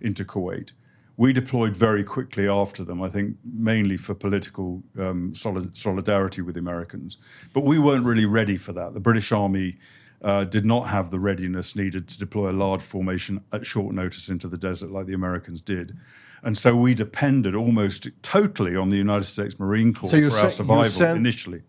into 0.00 0.24
Kuwait. 0.24 0.72
We 1.16 1.32
deployed 1.32 1.74
very 1.74 2.04
quickly 2.04 2.46
after 2.46 2.84
them, 2.84 3.02
I 3.02 3.08
think, 3.08 3.38
mainly 3.42 3.96
for 3.96 4.14
political 4.14 4.82
um, 4.98 5.34
solid, 5.34 5.74
solidarity 5.76 6.42
with 6.42 6.56
the 6.56 6.60
Americans. 6.60 7.16
But 7.54 7.64
we 7.64 7.78
weren't 7.78 8.04
really 8.04 8.26
ready 8.26 8.58
for 8.58 8.74
that. 8.74 8.92
The 8.92 9.00
British 9.00 9.32
Army 9.32 9.78
uh, 10.22 10.44
did 10.44 10.66
not 10.66 10.88
have 10.88 11.10
the 11.10 11.18
readiness 11.18 11.74
needed 11.74 12.08
to 12.08 12.18
deploy 12.18 12.50
a 12.50 12.52
large 12.52 12.82
formation 12.82 13.42
at 13.52 13.64
short 13.64 13.94
notice 13.94 14.28
into 14.28 14.48
the 14.48 14.58
desert 14.58 14.90
like 14.90 15.06
the 15.06 15.14
Americans 15.14 15.60
did. 15.60 15.96
And 16.42 16.56
so 16.56 16.76
we 16.76 16.94
depended 16.94 17.54
almost 17.54 18.08
totally 18.22 18.76
on 18.76 18.90
the 18.90 18.96
United 18.96 19.24
States 19.24 19.58
Marine 19.58 19.94
Corps 19.94 20.10
so 20.10 20.30
for 20.30 20.36
our 20.36 20.50
survival 20.50 20.90
send, 20.90 21.18
initially. 21.18 21.62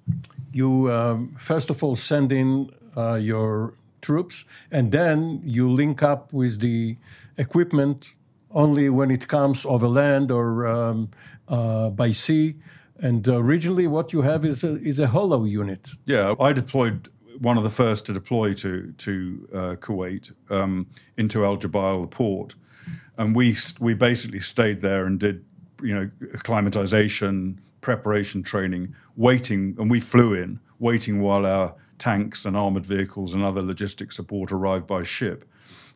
You, 0.52 0.92
um, 0.92 1.36
first 1.40 1.70
of 1.70 1.84
all, 1.84 1.96
send 1.96 2.32
in 2.32 2.70
uh, 2.96 3.16
your 3.16 3.74
troops, 4.02 4.46
and 4.72 4.92
then 4.92 5.42
you 5.44 5.70
link 5.70 6.04
up 6.04 6.34
with 6.34 6.60
the 6.60 6.98
equipment 7.38 8.14
only 8.52 8.90
when 8.90 9.12
it 9.12 9.28
comes 9.28 9.66
over 9.66 9.88
land 9.88 10.32
or 10.32 10.68
um, 10.68 11.10
uh, 11.48 11.90
by 11.90 12.12
sea. 12.12 12.56
And 13.00 13.28
uh, 13.28 13.38
originally, 13.38 13.88
what 13.88 14.14
you 14.14 14.22
have 14.24 14.44
is 14.46 14.64
a, 14.64 14.76
is 14.78 15.00
a 15.00 15.08
hollow 15.08 15.44
unit. 15.44 15.90
Yeah, 16.06 16.34
I 16.40 16.54
deployed 16.54 17.10
one 17.40 17.58
of 17.58 17.64
the 17.64 17.70
first 17.70 18.06
to 18.08 18.14
deploy 18.14 18.54
to 18.54 18.92
to 18.94 19.48
uh, 19.54 19.76
Kuwait 19.76 20.32
um, 20.50 20.88
into 21.16 21.46
Al 21.46 21.58
Jubail, 21.58 22.02
the 22.02 22.08
port, 22.08 22.56
and 23.18 23.36
we 23.36 23.56
we 23.80 23.94
basically 23.94 24.40
stayed 24.40 24.82
there 24.82 25.06
and 25.06 25.20
did 25.20 25.44
you 25.82 25.94
know 25.96 26.10
acclimatization, 26.34 27.60
preparation 27.82 28.44
training, 28.44 28.96
waiting, 29.16 29.76
and 29.80 29.90
we 29.90 30.00
flew 30.00 30.34
in 30.34 30.60
waiting 30.80 31.22
while 31.22 31.46
our 31.46 31.76
tanks 31.98 32.46
and 32.46 32.56
armored 32.56 32.86
vehicles 32.86 33.34
and 33.34 33.44
other 33.44 33.62
logistic 33.62 34.14
support 34.14 34.52
arrived 34.52 34.86
by 34.88 35.04
ship. 35.04 35.46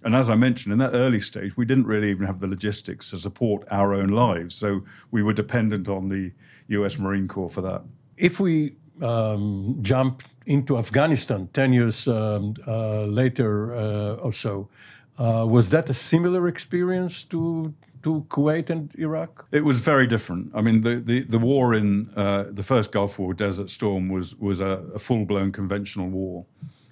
And 0.04 0.16
as 0.16 0.30
I 0.30 0.36
mentioned, 0.36 0.74
in 0.74 0.80
that 0.80 0.96
early 0.96 1.20
stage, 1.20 1.56
we 1.56 1.66
didn't 1.66 1.86
really 1.86 2.10
even 2.10 2.26
have 2.26 2.40
the 2.40 2.48
logistics 2.48 3.12
to 3.12 3.18
support 3.18 3.68
our 3.70 3.94
own 3.94 4.10
lives. 4.10 4.56
So 4.56 4.84
we 5.12 5.22
were 5.22 5.34
dependent 5.34 5.88
on 5.88 6.10
the 6.10 6.32
US 6.70 6.98
Marine 6.98 7.28
Corps 7.28 7.50
for 7.50 7.62
that. 7.62 7.84
If 8.18 8.40
we 8.40 8.76
um, 9.02 9.78
jump 9.82 10.24
into 10.48 10.78
Afghanistan 10.78 11.50
10 11.54 11.74
years 11.74 12.08
um, 12.08 12.56
uh, 12.68 13.06
later 13.06 13.76
uh, 13.76 14.14
or 14.16 14.34
so, 14.34 14.70
uh, 15.18 15.46
was 15.48 15.70
that 15.70 15.90
a 15.90 15.94
similar 15.94 16.48
experience 16.48 17.24
to 17.26 17.74
to 18.04 18.26
Kuwait 18.30 18.70
and 18.70 18.94
Iraq? 18.98 19.46
It 19.52 19.64
was 19.64 19.80
very 19.80 20.08
different. 20.08 20.52
I 20.56 20.62
mean, 20.62 20.82
the 20.82 20.96
the, 20.96 21.22
the 21.22 21.40
war 21.40 21.74
in 21.74 22.10
uh, 22.16 22.46
the 22.52 22.64
first 22.64 22.92
Gulf 22.92 23.20
War, 23.20 23.34
Desert 23.34 23.70
Storm, 23.70 24.10
was 24.10 24.36
was 24.36 24.60
a, 24.60 24.84
a 24.96 25.00
full 25.00 25.26
blown 25.26 25.52
conventional 25.52 26.10
war, 26.10 26.46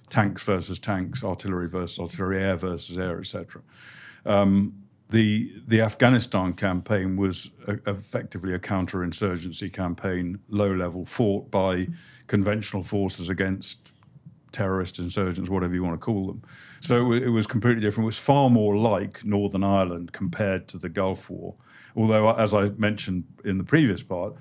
tanks 0.08 0.44
versus 0.44 0.78
tanks, 0.78 1.24
artillery 1.24 1.68
versus 1.68 1.98
artillery, 1.98 2.42
air 2.42 2.56
versus 2.56 2.96
air, 2.96 3.18
etc. 3.18 3.62
Um, 4.24 4.74
the 5.10 5.52
the 5.66 5.80
Afghanistan 5.80 6.52
campaign 6.52 7.16
was 7.16 7.50
a, 7.66 7.78
effectively 7.86 8.54
a 8.54 8.58
counterinsurgency 8.58 9.72
campaign, 9.72 10.38
low 10.48 10.72
level, 10.72 11.04
fought 11.04 11.50
by 11.50 11.88
conventional 12.26 12.82
forces 12.82 13.28
against 13.28 13.92
terrorist 14.52 14.98
insurgents, 14.98 15.50
whatever 15.50 15.74
you 15.74 15.84
want 15.84 16.00
to 16.00 16.04
call 16.04 16.26
them. 16.26 16.42
So 16.80 17.12
it 17.12 17.28
was 17.28 17.46
completely 17.46 17.80
different. 17.80 18.04
It 18.04 18.06
was 18.06 18.18
far 18.18 18.50
more 18.50 18.76
like 18.76 19.24
Northern 19.24 19.64
Ireland 19.64 20.12
compared 20.12 20.68
to 20.68 20.78
the 20.78 20.88
Gulf 20.88 21.30
War. 21.30 21.54
Although, 21.96 22.32
as 22.32 22.54
I 22.54 22.70
mentioned 22.70 23.24
in 23.44 23.58
the 23.58 23.64
previous 23.64 24.02
part, 24.02 24.36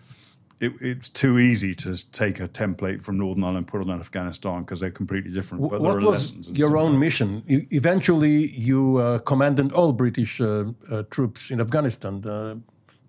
it, 0.59 0.73
it's 0.81 1.09
too 1.09 1.39
easy 1.39 1.73
to 1.75 2.11
take 2.11 2.39
a 2.39 2.47
template 2.47 3.01
from 3.01 3.17
Northern 3.17 3.43
Ireland 3.43 3.57
and 3.59 3.67
put 3.67 3.81
it 3.81 3.89
on 3.89 3.99
Afghanistan 3.99 4.61
because 4.61 4.81
they're 4.81 4.91
completely 4.91 5.31
different. 5.31 5.69
But 5.69 5.81
what 5.81 6.01
was 6.01 6.49
your 6.49 6.77
own 6.77 6.99
mission? 6.99 7.43
eventually, 7.47 8.51
you 8.51 8.97
uh, 8.97 9.19
commanded 9.19 9.71
all 9.71 9.93
British 9.93 10.41
uh, 10.41 10.65
uh, 10.91 11.03
troops 11.09 11.49
in 11.49 11.61
Afghanistan. 11.61 12.21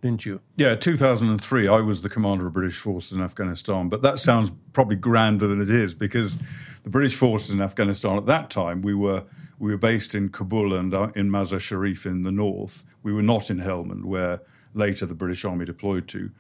Didn't 0.03 0.25
you? 0.25 0.41
Yeah, 0.57 0.77
2003, 0.77 1.69
I 1.69 1.81
was 1.81 2.01
the 2.01 2.09
commander 2.09 2.47
of 2.47 2.55
British 2.55 2.79
forces 2.79 3.17
in 3.17 3.23
Afghanistan. 3.23 3.91
But 3.91 4.01
that 4.03 4.19
sounds 4.19 4.51
probably 4.73 4.97
grander 4.97 5.47
than 5.47 5.61
it 5.61 5.69
is 5.69 5.95
because 5.95 6.39
the 6.85 6.91
British 6.91 7.15
forces 7.15 7.55
in 7.55 7.61
Afghanistan 7.61 8.17
at 8.17 8.27
that 8.27 8.51
time, 8.51 8.81
we 8.81 8.95
were 8.95 9.25
we 9.59 9.71
were 9.71 9.79
based 9.79 10.15
in 10.15 10.31
Kabul 10.31 10.73
and 10.73 10.95
uh, 10.95 11.11
in 11.15 11.29
Mazar 11.29 11.61
Sharif 11.61 12.07
in 12.07 12.23
the 12.23 12.33
north. 12.33 12.83
We 13.03 13.13
were 13.13 13.23
not 13.23 13.51
in 13.51 13.59
Helmand, 13.59 14.05
where 14.07 14.41
later 14.73 15.05
the 15.05 15.15
British 15.15 15.45
Army 15.45 15.67
deployed 15.67 16.09
to. 16.09 16.31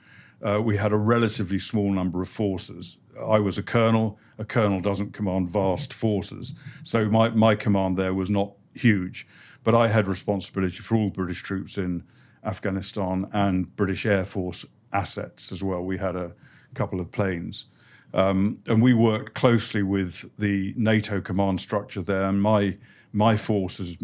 Uh, 0.43 0.63
we 0.63 0.79
had 0.79 0.91
a 0.91 0.97
relatively 0.97 1.59
small 1.59 1.93
number 1.93 2.23
of 2.23 2.29
forces. 2.31 2.97
I 3.23 3.39
was 3.41 3.59
a 3.59 3.63
colonel. 3.63 4.19
A 4.39 4.45
colonel 4.45 4.81
doesn't 4.81 5.13
command 5.13 5.51
vast 5.51 5.93
forces. 5.93 6.55
So 6.83 7.11
my, 7.11 7.29
my 7.29 7.55
command 7.55 7.99
there 7.99 8.15
was 8.15 8.31
not 8.31 8.55
huge. 8.75 9.27
But 9.65 9.75
I 9.75 9.89
had 9.89 10.09
responsibility 10.09 10.79
for 10.79 10.97
all 10.97 11.11
British 11.11 11.43
troops 11.43 11.77
in 11.77 12.05
Afghanistan 12.45 13.27
and 13.33 13.75
British 13.77 14.07
Air 14.07 14.25
Force 14.25 14.67
assets 14.93 15.53
as 15.53 15.63
well. 15.63 15.83
We 15.83 15.99
had 15.99 16.17
a 16.17 16.35
couple 16.75 17.01
of 17.01 17.11
planes. 17.11 17.67
Um, 18.13 18.59
and 18.67 18.83
we 18.83 18.93
worked 18.93 19.35
closely 19.35 19.83
with 19.83 20.37
the 20.37 20.75
NATO 20.77 21.21
command 21.21 21.61
structure 21.61 22.03
there. 22.03 22.25
And 22.25 22.43
my 22.43 22.77
my 23.13 23.37
forces, 23.37 23.99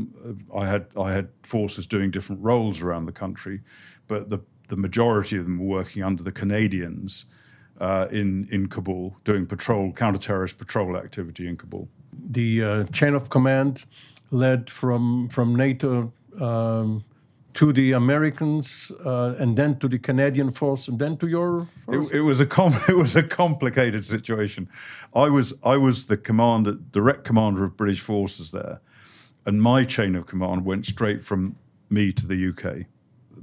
I 0.56 0.66
had 0.66 0.86
I 1.00 1.12
had 1.12 1.28
forces 1.42 1.86
doing 1.86 2.10
different 2.10 2.42
roles 2.42 2.82
around 2.82 3.06
the 3.06 3.12
country, 3.12 3.62
but 4.06 4.30
the 4.30 4.40
the 4.68 4.76
majority 4.76 5.36
of 5.36 5.44
them 5.44 5.58
were 5.58 5.78
working 5.78 6.02
under 6.02 6.22
the 6.22 6.32
Canadians 6.32 7.24
uh, 7.80 8.06
in 8.10 8.48
in 8.50 8.68
Kabul, 8.68 9.16
doing 9.24 9.46
patrol 9.46 9.92
counter 9.92 10.18
terrorist 10.18 10.58
patrol 10.58 10.96
activity 10.96 11.46
in 11.46 11.56
Kabul. 11.56 11.88
The 12.12 12.64
uh, 12.64 12.84
chain 12.84 13.14
of 13.14 13.28
command 13.28 13.84
led 14.30 14.70
from 14.70 15.28
from 15.28 15.54
NATO. 15.54 16.12
Um, 16.40 17.04
to 17.56 17.72
the 17.72 17.92
Americans, 17.92 18.92
uh, 19.04 19.34
and 19.38 19.56
then 19.56 19.78
to 19.78 19.88
the 19.88 19.98
Canadian 19.98 20.50
force, 20.50 20.88
and 20.88 20.98
then 20.98 21.16
to 21.16 21.26
your 21.26 21.66
force? 21.84 22.10
It, 22.10 22.18
it 22.18 22.20
was 22.20 22.40
a 22.40 22.46
com- 22.46 22.74
it 22.88 22.96
was 22.96 23.16
a 23.16 23.22
complicated 23.22 24.04
situation. 24.04 24.68
I 25.14 25.28
was 25.28 25.54
I 25.64 25.76
was 25.76 26.06
the 26.06 26.16
commander, 26.16 26.74
direct 26.74 27.24
commander 27.24 27.64
of 27.64 27.76
British 27.76 28.00
forces 28.00 28.50
there, 28.50 28.80
and 29.46 29.62
my 29.62 29.84
chain 29.84 30.14
of 30.14 30.26
command 30.26 30.64
went 30.64 30.86
straight 30.86 31.24
from 31.24 31.56
me 31.88 32.12
to 32.12 32.26
the 32.26 32.48
UK. 32.50 32.86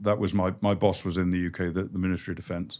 That 0.02 0.19
was 0.19 0.34
my 0.34 0.54
my 0.62 0.76
boss 0.76 1.04
was 1.04 1.17
in 1.17 1.32
the 1.32 1.47
UK, 1.47 1.73
the, 1.73 1.89
the 1.91 1.99
Ministry 1.99 2.34
of 2.34 2.38
Defence, 2.38 2.80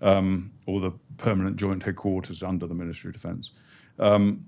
um, 0.00 0.52
or 0.66 0.80
the 0.80 0.92
permanent 1.16 1.56
joint 1.56 1.82
headquarters 1.82 2.42
under 2.44 2.66
the 2.68 2.74
Ministry 2.74 3.08
of 3.08 3.14
Defence. 3.14 3.50
Um, 3.98 4.46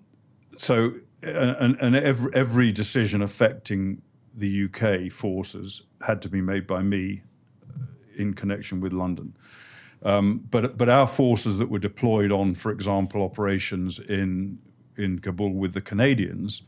so, 0.56 0.92
and, 1.22 1.76
and 1.80 1.96
every, 1.96 2.30
every 2.34 2.72
decision 2.72 3.22
affecting 3.22 4.02
the 4.34 4.64
UK 4.64 5.10
forces 5.10 5.82
had 6.06 6.22
to 6.22 6.28
be 6.28 6.40
made 6.40 6.66
by 6.66 6.82
me 6.82 7.22
in 8.16 8.34
connection 8.34 8.80
with 8.80 8.92
London. 8.92 9.34
Um, 10.04 10.44
but 10.50 10.76
but 10.76 10.88
our 10.88 11.06
forces 11.06 11.58
that 11.58 11.70
were 11.70 11.78
deployed 11.78 12.32
on, 12.32 12.54
for 12.54 12.72
example, 12.72 13.22
operations 13.22 13.98
in 13.98 14.58
in 14.96 15.20
Kabul 15.20 15.54
with 15.54 15.74
the 15.74 15.80
Canadians, 15.80 16.62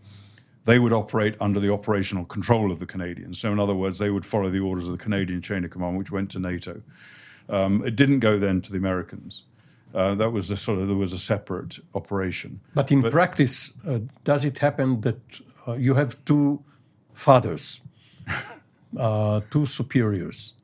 they 0.64 0.78
would 0.78 0.92
operate 0.92 1.36
under 1.40 1.60
the 1.60 1.72
operational 1.72 2.24
control 2.24 2.70
of 2.70 2.78
the 2.78 2.86
Canadians. 2.86 3.38
So 3.38 3.52
in 3.52 3.58
other 3.58 3.74
words, 3.74 3.98
they 3.98 4.10
would 4.10 4.24
follow 4.24 4.50
the 4.50 4.60
orders 4.60 4.86
of 4.86 4.92
the 4.92 5.02
Canadian 5.02 5.42
chain 5.42 5.64
of 5.64 5.70
command, 5.70 5.98
which 5.98 6.10
went 6.10 6.30
to 6.30 6.38
NATO. 6.38 6.82
Um, 7.48 7.84
it 7.84 7.96
didn't 7.96 8.20
go 8.20 8.38
then 8.38 8.60
to 8.62 8.72
the 8.72 8.78
Americans. 8.78 9.44
Uh, 9.94 10.14
that 10.14 10.30
was 10.30 10.50
a 10.50 10.56
sort 10.56 10.78
of 10.78 10.88
there 10.88 10.96
was 10.96 11.12
a 11.12 11.18
separate 11.18 11.78
operation. 11.94 12.60
But 12.74 12.90
in 12.90 13.02
but, 13.02 13.12
practice, 13.12 13.72
uh, 13.86 14.00
does 14.24 14.44
it 14.44 14.58
happen 14.58 15.00
that 15.02 15.20
uh, 15.68 15.74
you 15.74 15.94
have 15.94 16.24
two 16.24 16.64
fathers, 17.14 17.80
uh, 18.98 19.40
two 19.50 19.66
superiors. 19.66 20.54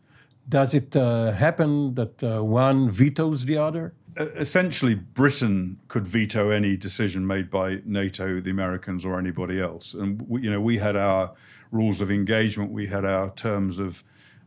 Does 0.48 0.74
it 0.74 0.96
uh, 0.96 1.32
happen 1.32 1.94
that 1.94 2.22
uh, 2.22 2.42
one 2.42 2.90
vetoes 2.90 3.44
the 3.46 3.56
other? 3.56 3.94
Essentially, 4.16 4.94
Britain 4.94 5.78
could 5.86 6.06
veto 6.06 6.50
any 6.50 6.76
decision 6.76 7.24
made 7.26 7.48
by 7.48 7.80
NATO, 7.84 8.40
the 8.40 8.50
Americans, 8.50 9.04
or 9.04 9.18
anybody 9.18 9.60
else. 9.60 9.94
And 9.94 10.28
we, 10.28 10.42
you 10.42 10.50
know, 10.50 10.60
we 10.60 10.78
had 10.78 10.96
our 10.96 11.32
rules 11.70 12.02
of 12.02 12.10
engagement, 12.10 12.72
we 12.72 12.88
had 12.88 13.04
our 13.04 13.30
terms 13.30 13.78
of 13.78 14.02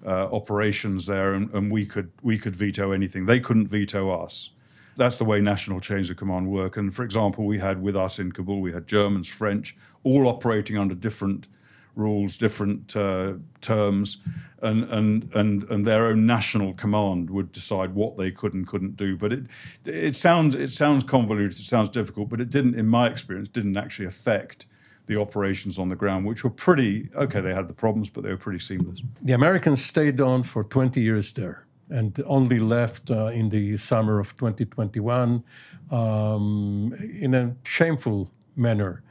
uh, 0.06 0.28
operations 0.32 1.06
there, 1.06 1.34
and, 1.34 1.50
and 1.54 1.72
we 1.72 1.86
could 1.86 2.12
we 2.22 2.38
could 2.38 2.56
veto 2.56 2.92
anything. 2.92 3.26
They 3.26 3.40
couldn't 3.40 3.68
veto 3.68 4.12
us. 4.12 4.50
That's 4.96 5.16
the 5.16 5.26
way 5.26 5.40
national 5.42 5.80
chains 5.80 6.10
of 6.10 6.18
command 6.18 6.52
work. 6.52 6.78
And 6.78 6.94
for 6.94 7.04
example, 7.04 7.46
we 7.46 7.60
had 7.60 7.82
with 7.82 7.96
us 7.96 8.20
in 8.20 8.32
Kabul, 8.32 8.62
we 8.62 8.74
had 8.74 8.86
Germans, 8.88 9.28
French, 9.28 9.76
all 10.04 10.28
operating 10.28 10.78
under 10.78 10.94
different 10.94 11.48
rules, 11.96 12.38
different 12.38 12.96
uh, 12.96 13.34
terms, 13.62 14.18
and, 14.62 14.84
and 14.86 15.30
and 15.36 15.64
and 15.64 15.86
their 15.86 16.08
own 16.08 16.26
national 16.26 16.74
command 16.74 17.30
would 17.30 17.52
decide 17.52 17.94
what 17.94 18.18
they 18.18 18.32
could 18.32 18.54
and 18.54 18.68
couldn't 18.68 18.96
do. 18.96 19.18
But 19.18 19.34
it 19.34 19.46
it 19.86 20.16
sounds 20.16 20.56
it 20.56 20.72
sounds 20.72 21.04
convoluted, 21.04 21.60
it 21.60 21.64
sounds 21.64 21.90
difficult, 21.90 22.30
but 22.30 22.40
it 22.40 22.50
didn't, 22.50 22.76
in 22.76 22.88
my 22.88 23.08
experience, 23.08 23.50
didn't 23.50 23.78
actually 23.78 24.06
affect 24.06 24.66
the 25.06 25.20
operations 25.20 25.78
on 25.78 25.90
the 25.90 25.96
ground, 25.96 26.26
which 26.26 26.44
were 26.44 26.50
pretty 26.50 27.10
okay. 27.16 27.42
They 27.42 27.54
had 27.54 27.68
the 27.68 27.74
problems, 27.74 28.10
but 28.10 28.24
they 28.24 28.30
were 28.30 28.38
pretty 28.38 28.60
seamless. 28.60 29.04
The 29.22 29.34
Americans 29.34 29.84
stayed 29.84 30.22
on 30.22 30.44
for 30.44 30.64
20 30.64 31.02
years 31.02 31.34
there 31.34 31.66
and 31.90 32.20
only 32.26 32.60
left 32.60 33.12
uh, 33.12 33.26
in 33.28 33.50
the 33.50 33.78
summer 33.78 34.20
of 34.20 34.36
2021 34.38 35.44
um, 35.92 36.94
in 37.20 37.34
a 37.36 37.56
shameful 37.64 38.32
manner. 38.56 39.03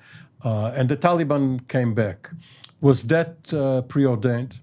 Uh, 0.45 0.73
and 0.77 0.89
the 0.89 0.97
Taliban 0.97 1.67
came 1.69 1.95
back. 1.95 2.31
Was 2.81 3.05
that 3.05 3.53
uh, 3.53 3.83
preordained? 3.83 4.59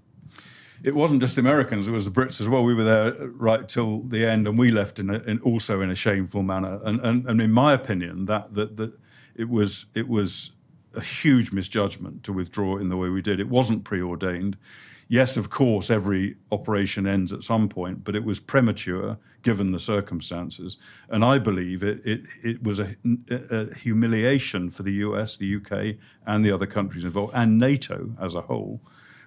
It 0.82 0.94
wasn't 0.94 1.20
just 1.20 1.38
Americans; 1.38 1.88
it 1.88 1.92
was 1.92 2.06
the 2.06 2.10
Brits 2.10 2.40
as 2.40 2.48
well. 2.48 2.62
We 2.62 2.74
were 2.74 2.84
there 2.84 3.14
right 3.34 3.68
till 3.68 4.00
the 4.00 4.24
end, 4.26 4.46
and 4.46 4.58
we 4.58 4.70
left 4.70 4.98
in, 4.98 5.10
a, 5.10 5.18
in 5.20 5.38
also 5.40 5.80
in 5.80 5.90
a 5.90 5.94
shameful 5.94 6.42
manner. 6.42 6.78
And, 6.84 7.00
and, 7.00 7.26
and 7.26 7.40
in 7.40 7.52
my 7.52 7.74
opinion, 7.74 8.26
that, 8.26 8.54
that 8.54 8.76
that 8.78 8.98
it 9.34 9.48
was 9.48 9.86
it 9.94 10.08
was 10.08 10.52
a 10.94 11.00
huge 11.00 11.52
misjudgment 11.52 12.24
to 12.24 12.32
withdraw 12.32 12.78
in 12.78 12.88
the 12.88 12.96
way 12.96 13.08
we 13.08 13.22
did. 13.22 13.40
It 13.40 13.48
wasn't 13.48 13.84
preordained. 13.84 14.56
Yes, 15.12 15.36
of 15.36 15.50
course, 15.50 15.90
every 15.90 16.36
operation 16.52 17.04
ends 17.04 17.32
at 17.32 17.42
some 17.42 17.68
point, 17.68 18.04
but 18.04 18.14
it 18.14 18.22
was 18.22 18.38
premature 18.38 19.18
given 19.42 19.72
the 19.72 19.80
circumstances. 19.80 20.76
And 21.08 21.24
I 21.24 21.40
believe 21.40 21.82
it, 21.82 22.06
it, 22.06 22.20
it 22.44 22.62
was 22.62 22.78
a, 22.78 22.94
a 23.50 23.74
humiliation 23.74 24.70
for 24.70 24.84
the 24.84 24.92
US, 24.92 25.34
the 25.34 25.56
UK, 25.56 25.96
and 26.24 26.44
the 26.44 26.52
other 26.52 26.64
countries 26.64 27.04
involved, 27.04 27.32
and 27.34 27.58
NATO 27.58 28.14
as 28.20 28.36
a 28.36 28.42
whole, 28.42 28.82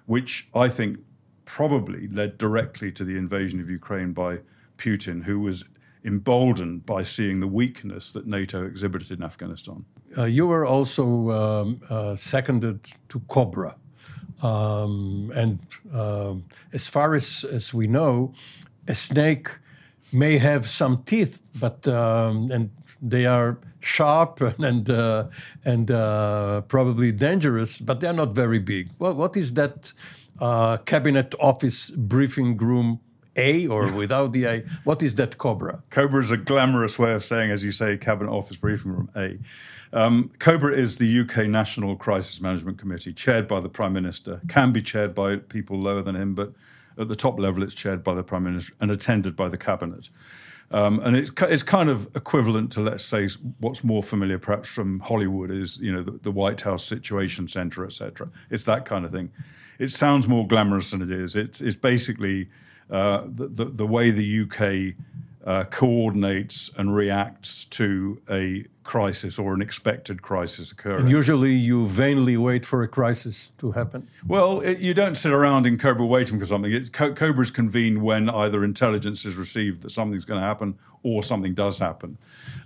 which 0.06 0.48
I 0.54 0.70
think 0.70 1.00
probably 1.44 2.08
led 2.08 2.38
directly 2.38 2.90
to 2.92 3.04
the 3.04 3.18
invasion 3.18 3.60
of 3.60 3.68
Ukraine 3.68 4.14
by 4.14 4.38
Putin, 4.78 5.24
who 5.24 5.38
was 5.38 5.66
emboldened 6.02 6.86
by 6.86 7.02
seeing 7.02 7.40
the 7.40 7.46
weakness 7.46 8.10
that 8.12 8.26
NATO 8.26 8.64
exhibited 8.64 9.10
in 9.10 9.22
Afghanistan. 9.22 9.84
Uh, 10.16 10.24
you 10.24 10.46
were 10.46 10.64
also 10.64 11.30
um, 11.30 11.80
uh, 11.90 12.16
seconded 12.16 12.86
to 13.10 13.20
Cobra. 13.28 13.76
Um, 14.42 15.32
and 15.34 15.58
um, 15.92 16.44
as 16.72 16.88
far 16.88 17.14
as, 17.14 17.44
as 17.44 17.72
we 17.72 17.86
know, 17.86 18.32
a 18.88 18.94
snake 18.94 19.48
may 20.12 20.38
have 20.38 20.68
some 20.68 21.02
teeth, 21.04 21.42
but 21.60 21.86
um, 21.88 22.48
and 22.50 22.70
they 23.00 23.26
are 23.26 23.58
sharp 23.80 24.40
and 24.58 24.88
uh, 24.90 25.28
and 25.64 25.90
uh, 25.90 26.62
probably 26.62 27.12
dangerous, 27.12 27.78
but 27.78 28.00
they 28.00 28.06
are 28.06 28.14
not 28.14 28.34
very 28.34 28.58
big. 28.58 28.90
Well, 28.98 29.14
what 29.14 29.36
is 29.36 29.54
that 29.54 29.92
uh, 30.40 30.78
cabinet 30.78 31.34
office 31.38 31.90
briefing 31.90 32.56
room 32.56 33.00
A 33.36 33.66
or 33.66 33.92
without 33.92 34.32
the 34.32 34.44
A? 34.46 34.60
What 34.84 35.02
is 35.02 35.14
that 35.16 35.38
Cobra? 35.38 35.82
Cobra 35.90 36.20
is 36.20 36.30
a 36.30 36.36
glamorous 36.36 36.98
way 36.98 37.12
of 37.12 37.24
saying, 37.24 37.50
as 37.50 37.64
you 37.64 37.70
say, 37.70 37.96
cabinet 37.96 38.30
office 38.30 38.56
briefing 38.56 38.92
room 38.92 39.10
A. 39.16 39.38
Um, 39.94 40.30
COBRA 40.40 40.74
is 40.74 40.96
the 40.96 41.20
UK 41.20 41.46
National 41.46 41.94
Crisis 41.94 42.40
Management 42.40 42.78
Committee, 42.78 43.12
chaired 43.12 43.46
by 43.46 43.60
the 43.60 43.68
Prime 43.68 43.92
Minister, 43.92 44.40
can 44.48 44.72
be 44.72 44.82
chaired 44.82 45.14
by 45.14 45.36
people 45.36 45.78
lower 45.78 46.02
than 46.02 46.16
him, 46.16 46.34
but 46.34 46.52
at 46.98 47.06
the 47.06 47.14
top 47.14 47.38
level 47.38 47.62
it's 47.62 47.74
chaired 47.74 48.02
by 48.02 48.12
the 48.12 48.24
Prime 48.24 48.42
Minister 48.42 48.74
and 48.80 48.90
attended 48.90 49.36
by 49.36 49.48
the 49.48 49.56
Cabinet. 49.56 50.10
Um, 50.72 50.98
and 51.00 51.14
it, 51.14 51.30
it's 51.42 51.62
kind 51.62 51.88
of 51.88 52.08
equivalent 52.16 52.72
to, 52.72 52.80
let's 52.80 53.04
say, 53.04 53.28
what's 53.60 53.84
more 53.84 54.02
familiar 54.02 54.38
perhaps 54.38 54.74
from 54.74 54.98
Hollywood 54.98 55.52
is, 55.52 55.78
you 55.78 55.92
know, 55.92 56.02
the, 56.02 56.12
the 56.12 56.32
White 56.32 56.62
House 56.62 56.84
Situation 56.84 57.46
Center, 57.46 57.84
etc. 57.84 58.28
It's 58.50 58.64
that 58.64 58.84
kind 58.84 59.04
of 59.04 59.12
thing. 59.12 59.30
It 59.78 59.92
sounds 59.92 60.26
more 60.26 60.44
glamorous 60.44 60.90
than 60.90 61.02
it 61.02 61.10
is. 61.12 61.36
It's, 61.36 61.60
it's 61.60 61.76
basically 61.76 62.48
the, 62.88 63.48
the, 63.48 63.64
the 63.64 63.86
way 63.86 64.10
the 64.10 64.42
UK 64.42 64.94
uh, 65.44 65.64
coordinates 65.64 66.70
and 66.76 66.94
reacts 66.94 67.64
to 67.66 68.20
a 68.30 68.64
crisis 68.82 69.38
or 69.38 69.54
an 69.54 69.62
expected 69.62 70.22
crisis 70.22 70.70
occurring. 70.70 71.00
And 71.00 71.10
usually 71.10 71.52
you 71.52 71.86
vainly 71.86 72.36
wait 72.36 72.64
for 72.64 72.82
a 72.82 72.88
crisis 72.88 73.50
to 73.58 73.72
happen? 73.72 74.08
Well, 74.26 74.60
it, 74.60 74.78
you 74.78 74.94
don't 74.94 75.16
sit 75.16 75.32
around 75.32 75.66
in 75.66 75.78
COBRA 75.78 76.06
waiting 76.06 76.38
for 76.38 76.46
something. 76.46 76.72
It, 76.72 76.92
Co- 76.92 77.12
COBRA 77.12 77.42
is 77.42 77.50
convened 77.50 78.02
when 78.02 78.30
either 78.30 78.62
intelligence 78.62 79.24
is 79.24 79.36
received 79.36 79.82
that 79.82 79.90
something's 79.90 80.24
going 80.24 80.40
to 80.40 80.46
happen 80.46 80.78
or 81.02 81.22
something 81.22 81.54
does 81.54 81.78
happen. 81.78 82.16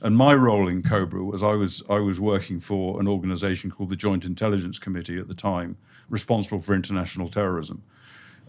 And 0.01 0.17
my 0.17 0.35
role 0.35 0.69
in 0.69 0.83
COBRA 0.83 1.25
was 1.25 1.43
I 1.43 1.55
was, 1.55 1.83
I 1.89 1.99
was 1.99 2.21
working 2.21 2.61
for 2.61 3.01
an 3.01 3.09
organization 3.09 3.71
called 3.71 3.91
the 3.91 3.97
Joint 3.97 4.25
Intelligence 4.25 4.79
Committee 4.79 5.19
at 5.19 5.29
the 5.29 5.35
time, 5.35 5.77
responsible 6.09 6.61
for 6.61 6.75
international 6.75 7.29
terrorism. 7.29 7.83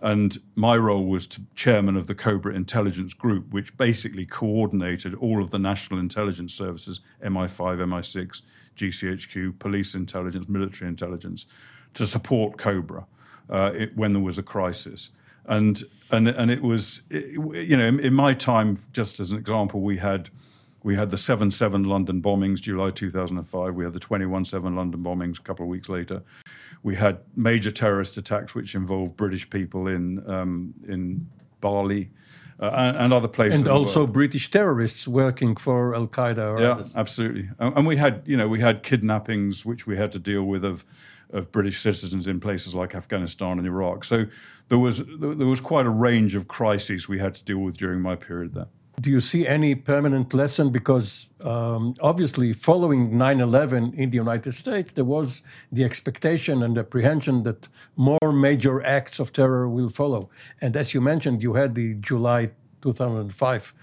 And 0.01 0.37
my 0.55 0.77
role 0.77 1.05
was 1.05 1.27
to 1.27 1.41
chairman 1.55 1.97
of 1.97 2.07
the 2.07 2.15
Cobra 2.15 2.53
Intelligence 2.53 3.13
Group, 3.13 3.51
which 3.51 3.75
basically 3.77 4.25
coordinated 4.25 5.13
all 5.15 5.41
of 5.41 5.49
the 5.49 5.59
national 5.59 5.99
intelligence 5.99 6.53
services 6.53 7.01
MI5, 7.23 7.79
MI6, 7.79 8.41
GCHQ, 8.77 9.59
police 9.59 9.95
intelligence, 9.95 10.47
military 10.47 10.87
intelligence 10.87 11.45
to 11.95 12.05
support 12.05 12.57
Cobra 12.57 13.05
uh, 13.49 13.71
it, 13.73 13.97
when 13.97 14.13
there 14.13 14.21
was 14.21 14.37
a 14.37 14.43
crisis. 14.43 15.09
And, 15.45 15.81
and, 16.11 16.27
and 16.27 16.49
it 16.49 16.61
was, 16.61 17.01
it, 17.09 17.33
you 17.67 17.75
know, 17.75 17.85
in, 17.85 17.99
in 17.99 18.13
my 18.13 18.33
time, 18.33 18.77
just 18.93 19.19
as 19.19 19.31
an 19.31 19.37
example, 19.37 19.81
we 19.81 19.97
had 19.97 20.29
we 20.81 20.95
had 20.95 21.09
the 21.09 21.17
7 21.17 21.51
7 21.51 21.83
London 21.83 22.21
bombings, 22.21 22.61
July 22.61 22.91
2005. 22.91 23.75
We 23.75 23.83
had 23.83 23.93
the 23.93 23.99
21 23.99 24.45
7 24.45 24.75
London 24.75 25.03
bombings 25.03 25.39
a 25.39 25.41
couple 25.41 25.63
of 25.63 25.69
weeks 25.69 25.89
later. 25.89 26.23
We 26.83 26.95
had 26.95 27.19
major 27.35 27.71
terrorist 27.71 28.17
attacks 28.17 28.55
which 28.55 28.75
involved 28.75 29.17
British 29.17 29.49
people 29.49 29.87
in, 29.87 30.27
um, 30.29 30.73
in 30.87 31.29
Bali. 31.61 32.11
Uh, 32.61 32.71
and, 32.75 32.97
and, 32.97 33.13
other 33.13 33.29
places, 33.29 33.59
and 33.59 33.69
also 33.69 34.05
British 34.05 34.51
terrorists 34.51 35.07
working 35.07 35.55
for 35.55 35.95
Al 35.95 36.07
Qaeda. 36.07 36.59
yeah, 36.59 36.71
others. 36.71 36.93
absolutely. 36.93 37.47
And, 37.57 37.77
and 37.77 37.87
we 37.87 37.95
had, 37.95 38.21
you 38.25 38.35
know, 38.35 38.49
we 38.49 38.59
had 38.59 38.83
kidnappings 38.83 39.65
which 39.65 39.87
we 39.87 39.95
had 39.95 40.11
to 40.11 40.19
deal 40.19 40.43
with 40.43 40.65
of 40.65 40.83
of 41.31 41.51
British 41.51 41.79
citizens 41.79 42.27
in 42.27 42.39
places 42.39 42.73
like 42.73 42.95
Afghanistan 42.95 43.59
and 43.59 43.67
Iraq. 43.67 44.03
So 44.03 44.25
there 44.67 44.79
was 44.79 45.03
there 45.05 45.47
was 45.47 45.61
quite 45.61 45.85
a 45.85 45.89
range 45.89 46.35
of 46.35 46.47
crises 46.47 47.07
we 47.07 47.19
had 47.19 47.33
to 47.35 47.43
deal 47.43 47.59
with 47.59 47.77
during 47.77 48.01
my 48.01 48.15
period 48.15 48.53
there. 48.53 48.67
Do 48.99 49.09
you 49.09 49.21
see 49.21 49.47
any 49.47 49.75
permanent 49.75 50.33
lesson? 50.33 50.71
Because 50.71 51.27
um, 51.41 51.93
obviously, 52.01 52.53
following 52.53 53.17
9 53.17 53.39
11 53.39 53.93
in 53.93 54.09
the 54.09 54.17
United 54.17 54.53
States, 54.53 54.93
there 54.93 55.05
was 55.05 55.41
the 55.71 55.83
expectation 55.83 56.63
and 56.63 56.77
apprehension 56.77 57.43
that 57.43 57.69
more 57.95 58.33
major 58.33 58.83
acts 58.83 59.19
of 59.19 59.31
terror 59.31 59.69
will 59.69 59.89
follow. 59.89 60.29
And 60.61 60.75
as 60.75 60.93
you 60.93 61.01
mentioned, 61.01 61.41
you 61.41 61.53
had 61.53 61.75
the 61.75 61.93
July 61.95 62.49
2005 62.81 63.73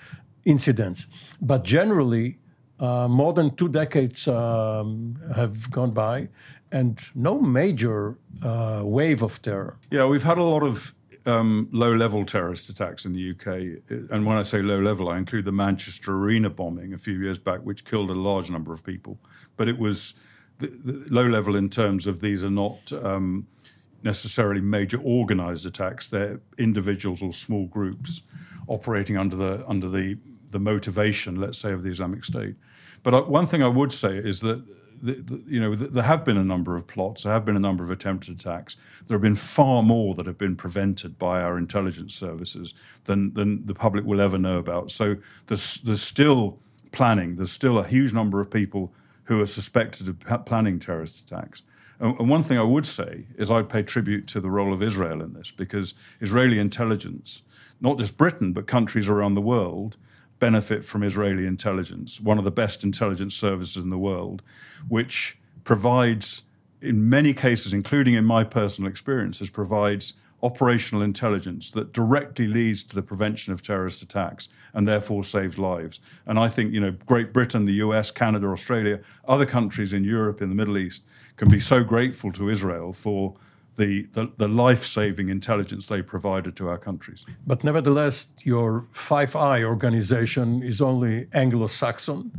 incidents. 0.44 1.06
But 1.40 1.64
generally, 1.64 2.38
uh, 2.78 3.08
more 3.08 3.32
than 3.32 3.54
two 3.56 3.68
decades 3.68 4.28
um, 4.28 5.16
have 5.34 5.70
gone 5.70 5.92
by, 5.92 6.28
and 6.72 7.00
no 7.14 7.40
major 7.40 8.18
uh, 8.42 8.82
wave 8.84 9.22
of 9.22 9.40
terror. 9.40 9.78
Yeah, 9.90 10.06
we've 10.06 10.24
had 10.24 10.38
a 10.38 10.42
lot 10.42 10.62
of 10.62 10.94
um, 11.26 11.68
low 11.72 11.94
level 11.94 12.24
terrorist 12.24 12.68
attacks 12.68 13.04
in 13.04 13.12
the 13.12 13.30
UK. 13.30 14.10
And 14.10 14.24
when 14.26 14.36
I 14.36 14.42
say 14.42 14.62
low 14.62 14.80
level, 14.80 15.08
I 15.08 15.18
include 15.18 15.44
the 15.44 15.52
Manchester 15.52 16.14
Arena 16.14 16.50
bombing 16.50 16.92
a 16.94 16.98
few 16.98 17.14
years 17.14 17.38
back, 17.38 17.60
which 17.60 17.84
killed 17.84 18.10
a 18.10 18.14
large 18.14 18.50
number 18.50 18.72
of 18.72 18.84
people. 18.84 19.18
But 19.56 19.68
it 19.68 19.78
was 19.78 20.14
the, 20.58 20.68
the 20.68 21.14
low 21.14 21.26
level 21.26 21.56
in 21.56 21.68
terms 21.68 22.06
of 22.06 22.20
these 22.20 22.44
are 22.44 22.50
not 22.50 22.92
um, 22.92 23.46
necessarily 24.02 24.60
major 24.60 25.00
organized 25.02 25.66
attacks, 25.66 26.08
they're 26.08 26.40
individuals 26.58 27.22
or 27.22 27.32
small 27.32 27.66
groups 27.66 28.22
operating 28.68 29.16
under 29.16 29.36
the, 29.36 29.64
under 29.68 29.88
the, 29.88 30.18
the 30.50 30.58
motivation, 30.58 31.36
let's 31.36 31.58
say, 31.58 31.72
of 31.72 31.82
the 31.82 31.90
Islamic 31.90 32.24
State. 32.24 32.54
But 33.02 33.14
uh, 33.14 33.22
one 33.22 33.46
thing 33.46 33.62
I 33.62 33.68
would 33.68 33.92
say 33.92 34.16
is 34.16 34.40
that 34.40 34.64
you 35.02 35.60
know, 35.60 35.74
there 35.74 36.02
have 36.02 36.24
been 36.24 36.36
a 36.36 36.44
number 36.44 36.76
of 36.76 36.86
plots, 36.86 37.22
there 37.22 37.32
have 37.32 37.44
been 37.44 37.56
a 37.56 37.60
number 37.60 37.84
of 37.84 37.90
attempted 37.90 38.38
attacks. 38.38 38.76
There 39.06 39.14
have 39.14 39.22
been 39.22 39.36
far 39.36 39.82
more 39.82 40.14
that 40.14 40.26
have 40.26 40.38
been 40.38 40.56
prevented 40.56 41.18
by 41.18 41.40
our 41.40 41.58
intelligence 41.58 42.14
services 42.14 42.74
than, 43.04 43.34
than 43.34 43.66
the 43.66 43.74
public 43.74 44.04
will 44.04 44.20
ever 44.20 44.38
know 44.38 44.58
about. 44.58 44.90
So 44.90 45.16
there's, 45.46 45.76
there's 45.78 46.02
still 46.02 46.58
planning, 46.92 47.36
there's 47.36 47.52
still 47.52 47.78
a 47.78 47.86
huge 47.86 48.12
number 48.12 48.40
of 48.40 48.50
people 48.50 48.92
who 49.24 49.40
are 49.40 49.46
suspected 49.46 50.08
of 50.08 50.44
planning 50.46 50.78
terrorist 50.78 51.22
attacks. 51.30 51.62
And 51.98 52.28
one 52.28 52.42
thing 52.42 52.58
I 52.58 52.62
would 52.62 52.86
say 52.86 53.26
is 53.36 53.50
I'd 53.50 53.68
pay 53.68 53.82
tribute 53.82 54.26
to 54.28 54.40
the 54.40 54.50
role 54.50 54.72
of 54.72 54.82
Israel 54.82 55.22
in 55.22 55.32
this 55.32 55.50
because 55.50 55.94
Israeli 56.20 56.58
intelligence, 56.58 57.42
not 57.80 57.98
just 57.98 58.16
Britain, 58.16 58.52
but 58.52 58.66
countries 58.66 59.08
around 59.08 59.34
the 59.34 59.40
world, 59.40 59.96
benefit 60.38 60.84
from 60.84 61.02
Israeli 61.02 61.46
intelligence, 61.46 62.20
one 62.20 62.38
of 62.38 62.44
the 62.44 62.50
best 62.50 62.84
intelligence 62.84 63.34
services 63.34 63.82
in 63.82 63.90
the 63.90 63.98
world, 63.98 64.42
which 64.88 65.38
provides, 65.64 66.42
in 66.80 67.08
many 67.08 67.32
cases, 67.32 67.72
including 67.72 68.14
in 68.14 68.24
my 68.24 68.44
personal 68.44 68.90
experiences, 68.90 69.50
provides 69.50 70.14
operational 70.42 71.02
intelligence 71.02 71.72
that 71.72 71.92
directly 71.92 72.46
leads 72.46 72.84
to 72.84 72.94
the 72.94 73.02
prevention 73.02 73.52
of 73.52 73.62
terrorist 73.62 74.02
attacks 74.02 74.48
and 74.74 74.86
therefore 74.86 75.24
saves 75.24 75.58
lives. 75.58 75.98
And 76.26 76.38
I 76.38 76.48
think, 76.48 76.72
you 76.72 76.80
know, 76.80 76.92
Great 77.06 77.32
Britain, 77.32 77.64
the 77.64 77.74
US, 77.74 78.10
Canada, 78.10 78.46
Australia, 78.48 79.00
other 79.26 79.46
countries 79.46 79.92
in 79.94 80.04
Europe, 80.04 80.42
in 80.42 80.50
the 80.50 80.54
Middle 80.54 80.76
East, 80.76 81.04
can 81.36 81.48
be 81.48 81.60
so 81.60 81.82
grateful 81.82 82.30
to 82.32 82.50
Israel 82.50 82.92
for 82.92 83.34
the, 83.76 84.06
the, 84.12 84.30
the 84.36 84.48
life 84.48 84.84
saving 84.84 85.28
intelligence 85.28 85.86
they 85.86 86.02
provided 86.02 86.56
to 86.56 86.68
our 86.68 86.78
countries. 86.78 87.24
But 87.46 87.62
nevertheless, 87.64 88.28
your 88.42 88.86
Five 88.92 89.36
Eye 89.36 89.62
organization 89.62 90.62
is 90.62 90.80
only 90.80 91.26
Anglo 91.32 91.68
Saxon. 91.68 92.32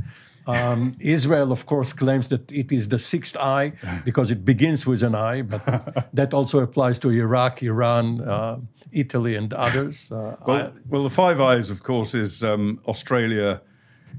Um, 0.46 0.96
Israel, 1.00 1.52
of 1.52 1.66
course, 1.66 1.94
claims 1.94 2.28
that 2.30 2.52
it 2.52 2.72
is 2.72 2.88
the 2.90 3.00
sixth 3.00 3.38
eye 3.38 3.74
because 4.06 4.32
it 4.32 4.46
begins 4.46 4.86
with 4.86 5.04
an 5.04 5.16
eye, 5.16 5.42
but 5.42 6.10
that 6.14 6.34
also 6.34 6.60
applies 6.60 7.00
to 7.00 7.12
Iraq, 7.12 7.64
Iran, 7.64 8.22
uh, 8.22 8.60
Italy, 8.92 9.36
and 9.36 9.54
others. 9.54 10.12
Uh, 10.12 10.36
well, 10.48 10.74
well, 10.90 11.04
the 11.04 11.10
Five 11.10 11.42
Eyes, 11.42 11.70
of 11.70 11.84
course, 11.84 12.16
is 12.16 12.44
um, 12.44 12.80
Australia, 12.88 13.62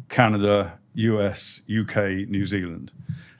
Canada, 0.08 0.78
US, 0.94 1.62
UK, 1.68 2.28
New 2.28 2.44
Zealand. 2.44 2.92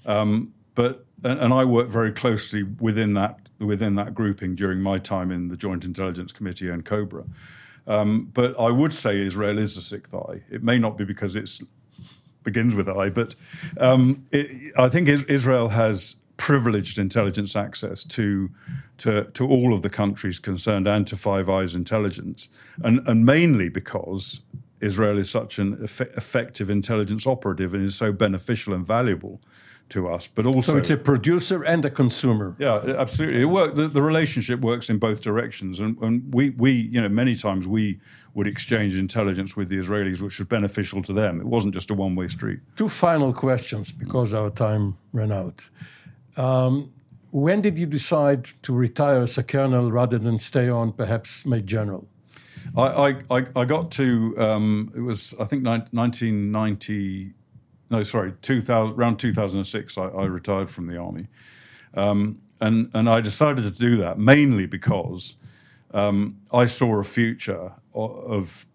Um, 0.07 0.55
but 0.75 1.05
and, 1.25 1.39
and 1.41 1.55
I 1.55 1.65
work 1.65 1.89
very 1.89 2.13
closely 2.13 2.63
within 2.63 3.15
that 3.15 3.48
within 3.59 3.95
that 3.97 4.15
grouping 4.15 4.55
during 4.55 4.81
my 4.81 4.99
time 4.99 5.31
in 5.31 5.49
the 5.49 5.57
Joint 5.57 5.85
Intelligence 5.85 6.33
Committee 6.33 6.69
and 6.69 6.85
Cobra. 6.85 7.25
Um, 7.87 8.31
but 8.35 8.59
I 8.59 8.71
would 8.71 8.93
say 8.93 9.21
Israel 9.21 9.59
is 9.59 9.77
a 9.77 9.83
sixth 9.83 10.15
eye. 10.15 10.43
It 10.51 10.63
may 10.63 10.79
not 10.79 10.99
be 10.99 11.05
because 11.05 11.35
it 11.37 11.51
begins 12.45 12.75
with 12.75 12.89
I, 12.89 13.09
but 13.09 13.35
um, 13.79 14.27
it, 14.31 14.73
I 14.79 14.89
think 14.89 15.09
Israel 15.09 15.71
has 15.71 16.17
privileged 16.37 16.99
intelligence 16.99 17.57
access 17.57 18.05
to, 18.05 18.51
to, 18.99 19.25
to 19.25 19.47
all 19.47 19.75
of 19.75 19.83
the 19.83 19.91
countries 19.91 20.39
concerned 20.39 20.87
and 20.87 21.07
to 21.09 21.17
Five 21.17 21.49
Eyes 21.49 21.75
intelligence, 21.75 22.49
and, 22.83 23.01
and 23.09 23.27
mainly 23.27 23.69
because 23.69 24.41
Israel 24.81 25.19
is 25.19 25.29
such 25.29 25.59
an 25.59 25.77
eff- 25.83 26.01
effective 26.01 26.71
intelligence 26.71 27.27
operative 27.27 27.75
and 27.75 27.85
is 27.85 27.97
so 27.97 28.13
beneficial 28.13 28.73
and 28.73 28.87
valuable 28.87 29.41
to 29.91 30.09
us, 30.09 30.29
but 30.29 30.47
also 30.47 30.73
so 30.73 30.79
it's 30.79 30.91
a 30.91 30.97
producer 30.97 31.63
and 31.63 31.85
a 31.85 31.91
consumer. 31.91 32.55
Yeah, 32.59 32.83
absolutely. 32.99 33.43
It 33.43 33.47
work, 33.47 33.75
the, 33.75 33.89
the, 33.89 34.03
relationship 34.03 34.61
works 34.61 34.91
in 34.91 34.99
both 34.99 35.21
directions, 35.21 35.81
and, 35.81 35.97
and 35.99 36.33
we, 36.33 36.51
we, 36.51 36.73
you 36.73 37.01
know, 37.01 37.09
many 37.09 37.35
times 37.35 37.67
we 37.67 38.01
would 38.35 38.47
exchange 38.47 38.99
intelligence 38.99 39.57
with 39.57 39.69
the 39.69 39.79
Israelis, 39.79 40.23
which 40.23 40.39
was 40.39 40.47
beneficial 40.49 41.03
to 41.03 41.13
them. 41.13 41.41
It 41.41 41.47
wasn't 41.47 41.75
just 41.75 41.91
a 41.91 41.95
one-way 41.95 42.29
street. 42.29 42.61
Two 42.77 42.89
final 42.89 43.33
questions 43.33 43.93
because 43.93 44.33
our 44.33 44.51
time 44.51 44.97
ran 45.13 45.33
out. 45.33 45.69
Um, 46.37 46.93
when 47.31 47.61
did 47.61 47.79
you 47.79 47.87
decide 47.87 48.47
to 48.63 48.73
retire 48.73 49.23
as 49.23 49.37
a 49.39 49.43
colonel 49.43 49.91
rather 49.91 50.19
than 50.19 50.39
stay 50.39 50.69
on, 50.69 50.93
perhaps 50.93 51.45
made 51.45 51.67
general? 51.67 52.09
I, 52.77 53.17
I, 53.31 53.47
I 53.57 53.65
got 53.65 53.91
to 53.93 54.35
um, 54.39 54.91
it 54.97 55.01
was 55.01 55.35
I 55.41 55.45
think 55.45 55.65
1990 55.65 57.33
no, 57.91 58.03
sorry, 58.03 58.35
2000, 58.43 58.97
around 58.99 59.19
2006, 59.19 59.99
I, 59.99 60.03
I 60.03 60.25
retired 60.27 60.71
from 60.71 60.87
the 60.87 60.97
army. 60.99 61.29
Um, 61.95 62.41
and, 62.61 62.91
and 62.95 63.09
I 63.09 63.21
decided 63.21 63.65
to 63.65 63.71
do 63.71 63.97
that 63.97 64.19
mainly 64.19 64.67
because 64.67 65.37
um, 65.93 66.39
I 66.53 66.67
saw 66.67 66.99
a 66.99 67.05
future 67.05 67.73
of 67.95 68.67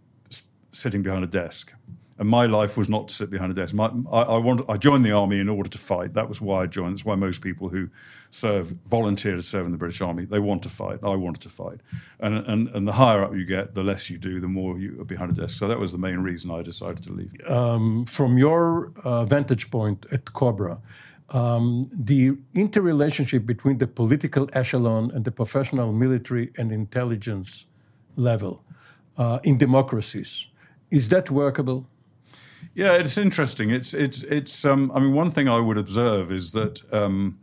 sitting 0.72 1.04
behind 1.04 1.24
a 1.24 1.28
desk 1.28 1.74
and 2.20 2.30
my 2.30 2.46
life 2.46 2.78
was 2.78 2.90
not 2.90 3.08
to 3.08 3.14
sit 3.14 3.30
behind 3.30 3.52
a 3.52 3.56
desk. 3.56 3.74
My, 3.74 3.92
I, 4.12 4.22
I, 4.22 4.38
wanted, 4.38 4.70
I 4.70 4.78
joined 4.78 5.04
the 5.04 5.12
army 5.12 5.40
in 5.40 5.50
order 5.50 5.70
to 5.70 5.78
fight. 5.78 6.14
That 6.14 6.30
was 6.30 6.40
why 6.40 6.64
I 6.64 6.68
joined. 6.68 6.94
That's 6.94 7.06
why 7.06 7.16
most 7.16 7.42
people 7.42 7.70
who 7.70 7.90
serve 8.30 8.68
volunteer 8.86 9.36
to 9.36 9.42
serve 9.42 9.66
in 9.66 9.72
the 9.72 9.78
British 9.78 10.00
Army. 10.00 10.26
They 10.26 10.40
want 10.40 10.62
to 10.64 10.70
fight. 10.70 11.00
I 11.04 11.16
wanted 11.16 11.42
to 11.42 11.50
fight. 11.50 11.82
And, 12.20 12.36
and, 12.48 12.68
and 12.70 12.88
the 12.88 12.94
higher 12.94 13.24
up 13.24 13.34
you 13.34 13.46
get, 13.46 13.74
the 13.74 13.84
less 13.84 14.10
you 14.12 14.20
do, 14.20 14.40
the 14.40 14.48
more 14.48 14.78
you 14.78 15.02
are 15.02 15.06
behind 15.06 15.32
a 15.32 15.42
desk. 15.42 15.58
So 15.58 15.68
that 15.68 15.80
was 15.80 15.92
the 15.92 15.98
main 15.98 16.20
reason 16.20 16.52
I 16.52 16.62
decided 16.62 17.04
to 17.06 17.12
leave. 17.12 17.32
Um, 17.50 18.06
from 18.06 18.38
your 18.38 18.92
uh, 19.04 19.26
vantage 19.26 19.72
point 19.72 20.06
at 20.12 20.34
Cobra, 20.34 20.80
um, 21.30 21.90
the 21.92 22.38
interrelationship 22.54 23.46
between 23.46 23.80
the 23.80 23.88
political 23.88 24.48
echelon 24.54 25.10
and 25.12 25.26
the 25.26 25.32
professional 25.32 25.92
military 25.92 26.52
and 26.60 26.72
intelligence 26.72 27.66
level 28.16 28.64
uh, 29.18 29.40
in 29.44 29.58
democracies, 29.58 30.48
is 30.92 31.10
that 31.10 31.32
workable? 31.32 31.88
Yeah, 32.74 32.94
it's 32.94 33.18
interesting. 33.18 33.70
It's 33.70 33.94
it's 33.94 34.24
it's. 34.24 34.66
Um, 34.66 34.92
I 34.94 35.00
mean, 35.00 35.14
one 35.14 35.32
thing 35.32 35.48
I 35.48 35.60
would 35.60 35.78
observe 35.78 36.32
is 36.32 36.52
that 36.52 36.82
um, 36.94 37.38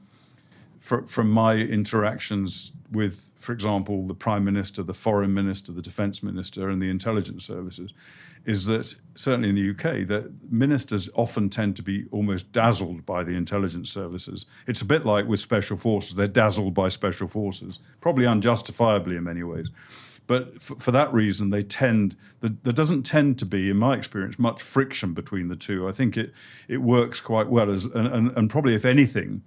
for, 0.81 1.07
from 1.07 1.31
my 1.31 1.57
interactions 1.57 2.73
with, 2.91 3.31
for 3.37 3.53
example, 3.53 4.07
the 4.07 4.15
prime 4.15 4.45
minister, 4.45 4.83
the 4.83 4.95
foreign 4.95 5.33
minister, 5.33 5.73
the 5.73 5.83
defence 5.83 6.23
minister, 6.23 6.69
and 6.69 6.83
the 6.83 6.91
intelligence 6.91 7.45
services, 7.45 7.93
is 8.45 8.67
that 8.67 8.95
certainly 9.15 9.51
in 9.51 9.55
the 9.55 9.71
UK, 9.71 10.07
that 10.09 10.33
ministers 10.51 11.11
often 11.15 11.51
tend 11.51 11.77
to 11.77 11.83
be 11.83 12.07
almost 12.11 12.51
dazzled 12.51 13.05
by 13.05 13.23
the 13.23 13.37
intelligence 13.37 13.93
services. 13.93 14.47
It's 14.67 14.81
a 14.81 14.87
bit 14.87 15.05
like 15.05 15.27
with 15.27 15.41
special 15.41 15.77
forces; 15.77 16.15
they're 16.15 16.27
dazzled 16.27 16.75
by 16.75 16.89
special 16.89 17.29
forces, 17.29 17.79
probably 18.01 18.27
unjustifiably 18.27 19.17
in 19.17 19.25
many 19.25 19.43
ways. 19.43 19.71
But 20.31 20.63
for, 20.63 20.77
for 20.77 20.93
that 20.93 21.13
reason, 21.13 21.51
they 21.51 21.65
tend 21.65 22.15
there, 22.41 22.53
there 22.63 22.73
doesn't 22.73 23.03
tend 23.03 23.37
to 23.41 23.45
be, 23.45 23.69
in 23.69 23.77
my 23.77 23.97
experience, 23.97 24.39
much 24.39 24.63
friction 24.63 25.13
between 25.13 25.49
the 25.49 25.57
two. 25.57 25.89
I 25.89 25.93
think 25.93 26.17
it 26.17 26.33
it 26.69 26.83
works 26.83 27.21
quite 27.21 27.49
well 27.49 27.69
as 27.69 27.85
and, 27.85 28.07
and, 28.07 28.37
and 28.37 28.49
probably 28.49 28.77
if 28.77 28.85
anything, 28.85 29.43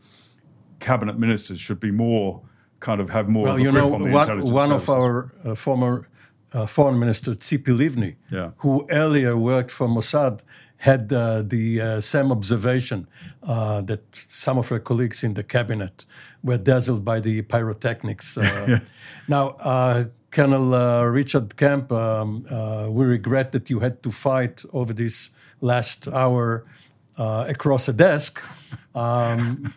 cabinet 0.81 1.17
ministers 1.17 1.61
should 1.61 1.79
be 1.79 1.89
more 1.89 2.41
kind 2.81 2.99
of 2.99 3.11
have 3.11 3.29
more. 3.29 3.45
Well, 3.45 3.59
you 3.61 3.71
know, 3.71 3.87
one, 3.87 4.11
one 4.51 4.71
of 4.73 4.89
our 4.89 5.31
uh, 5.45 5.55
former 5.55 6.09
uh, 6.51 6.65
foreign 6.65 6.99
minister 6.99 7.31
Tzipi 7.31 7.73
Livni, 7.81 8.17
yeah. 8.29 8.51
who 8.57 8.85
earlier 8.91 9.37
worked 9.37 9.71
for 9.71 9.87
Mossad, 9.87 10.43
had 10.83 11.13
uh, 11.13 11.43
the 11.43 11.79
uh, 11.79 12.01
same 12.01 12.29
observation 12.29 13.07
uh, 13.43 13.79
that 13.79 14.25
some 14.27 14.57
of 14.57 14.67
her 14.67 14.79
colleagues 14.79 15.23
in 15.23 15.33
the 15.33 15.43
cabinet 15.43 16.05
were 16.43 16.57
dazzled 16.57 17.05
by 17.05 17.21
the 17.21 17.41
pyrotechnics. 17.43 18.37
Uh, 18.37 18.79
now, 19.29 19.55
uh, 19.61 20.03
Colonel 20.33 20.73
uh, 20.73 21.03
Richard 21.03 21.55
Kemp, 21.57 21.91
um, 21.91 22.43
uh, 22.49 22.87
we 22.89 23.05
regret 23.05 23.51
that 23.51 23.69
you 23.69 23.79
had 23.81 24.01
to 24.01 24.11
fight 24.11 24.63
over 24.73 24.91
this 24.91 25.29
last 25.61 26.07
hour 26.07 26.65
uh, 27.19 27.45
across 27.47 27.87
a 27.87 27.93
desk, 27.93 28.41
um, 28.95 29.71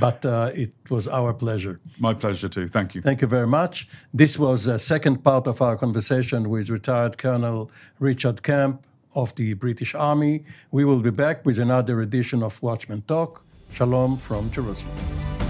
but 0.00 0.26
uh, 0.26 0.50
it 0.52 0.72
was 0.90 1.06
our 1.06 1.32
pleasure. 1.32 1.78
My 2.00 2.12
pleasure 2.14 2.48
too. 2.48 2.66
Thank 2.66 2.96
you. 2.96 3.02
Thank 3.02 3.20
you 3.20 3.28
very 3.28 3.46
much. 3.46 3.86
This 4.12 4.36
was 4.36 4.64
the 4.64 4.80
second 4.80 5.22
part 5.22 5.46
of 5.46 5.62
our 5.62 5.76
conversation 5.76 6.50
with 6.50 6.70
retired 6.70 7.16
Colonel 7.16 7.70
Richard 8.00 8.42
Kemp 8.42 8.84
of 9.14 9.32
the 9.36 9.54
British 9.54 9.94
Army. 9.94 10.42
We 10.72 10.84
will 10.84 11.02
be 11.02 11.10
back 11.10 11.46
with 11.46 11.60
another 11.60 12.00
edition 12.00 12.42
of 12.42 12.60
Watchmen 12.60 13.02
Talk. 13.02 13.44
Shalom 13.70 14.16
from 14.16 14.50
Jerusalem. 14.50 15.49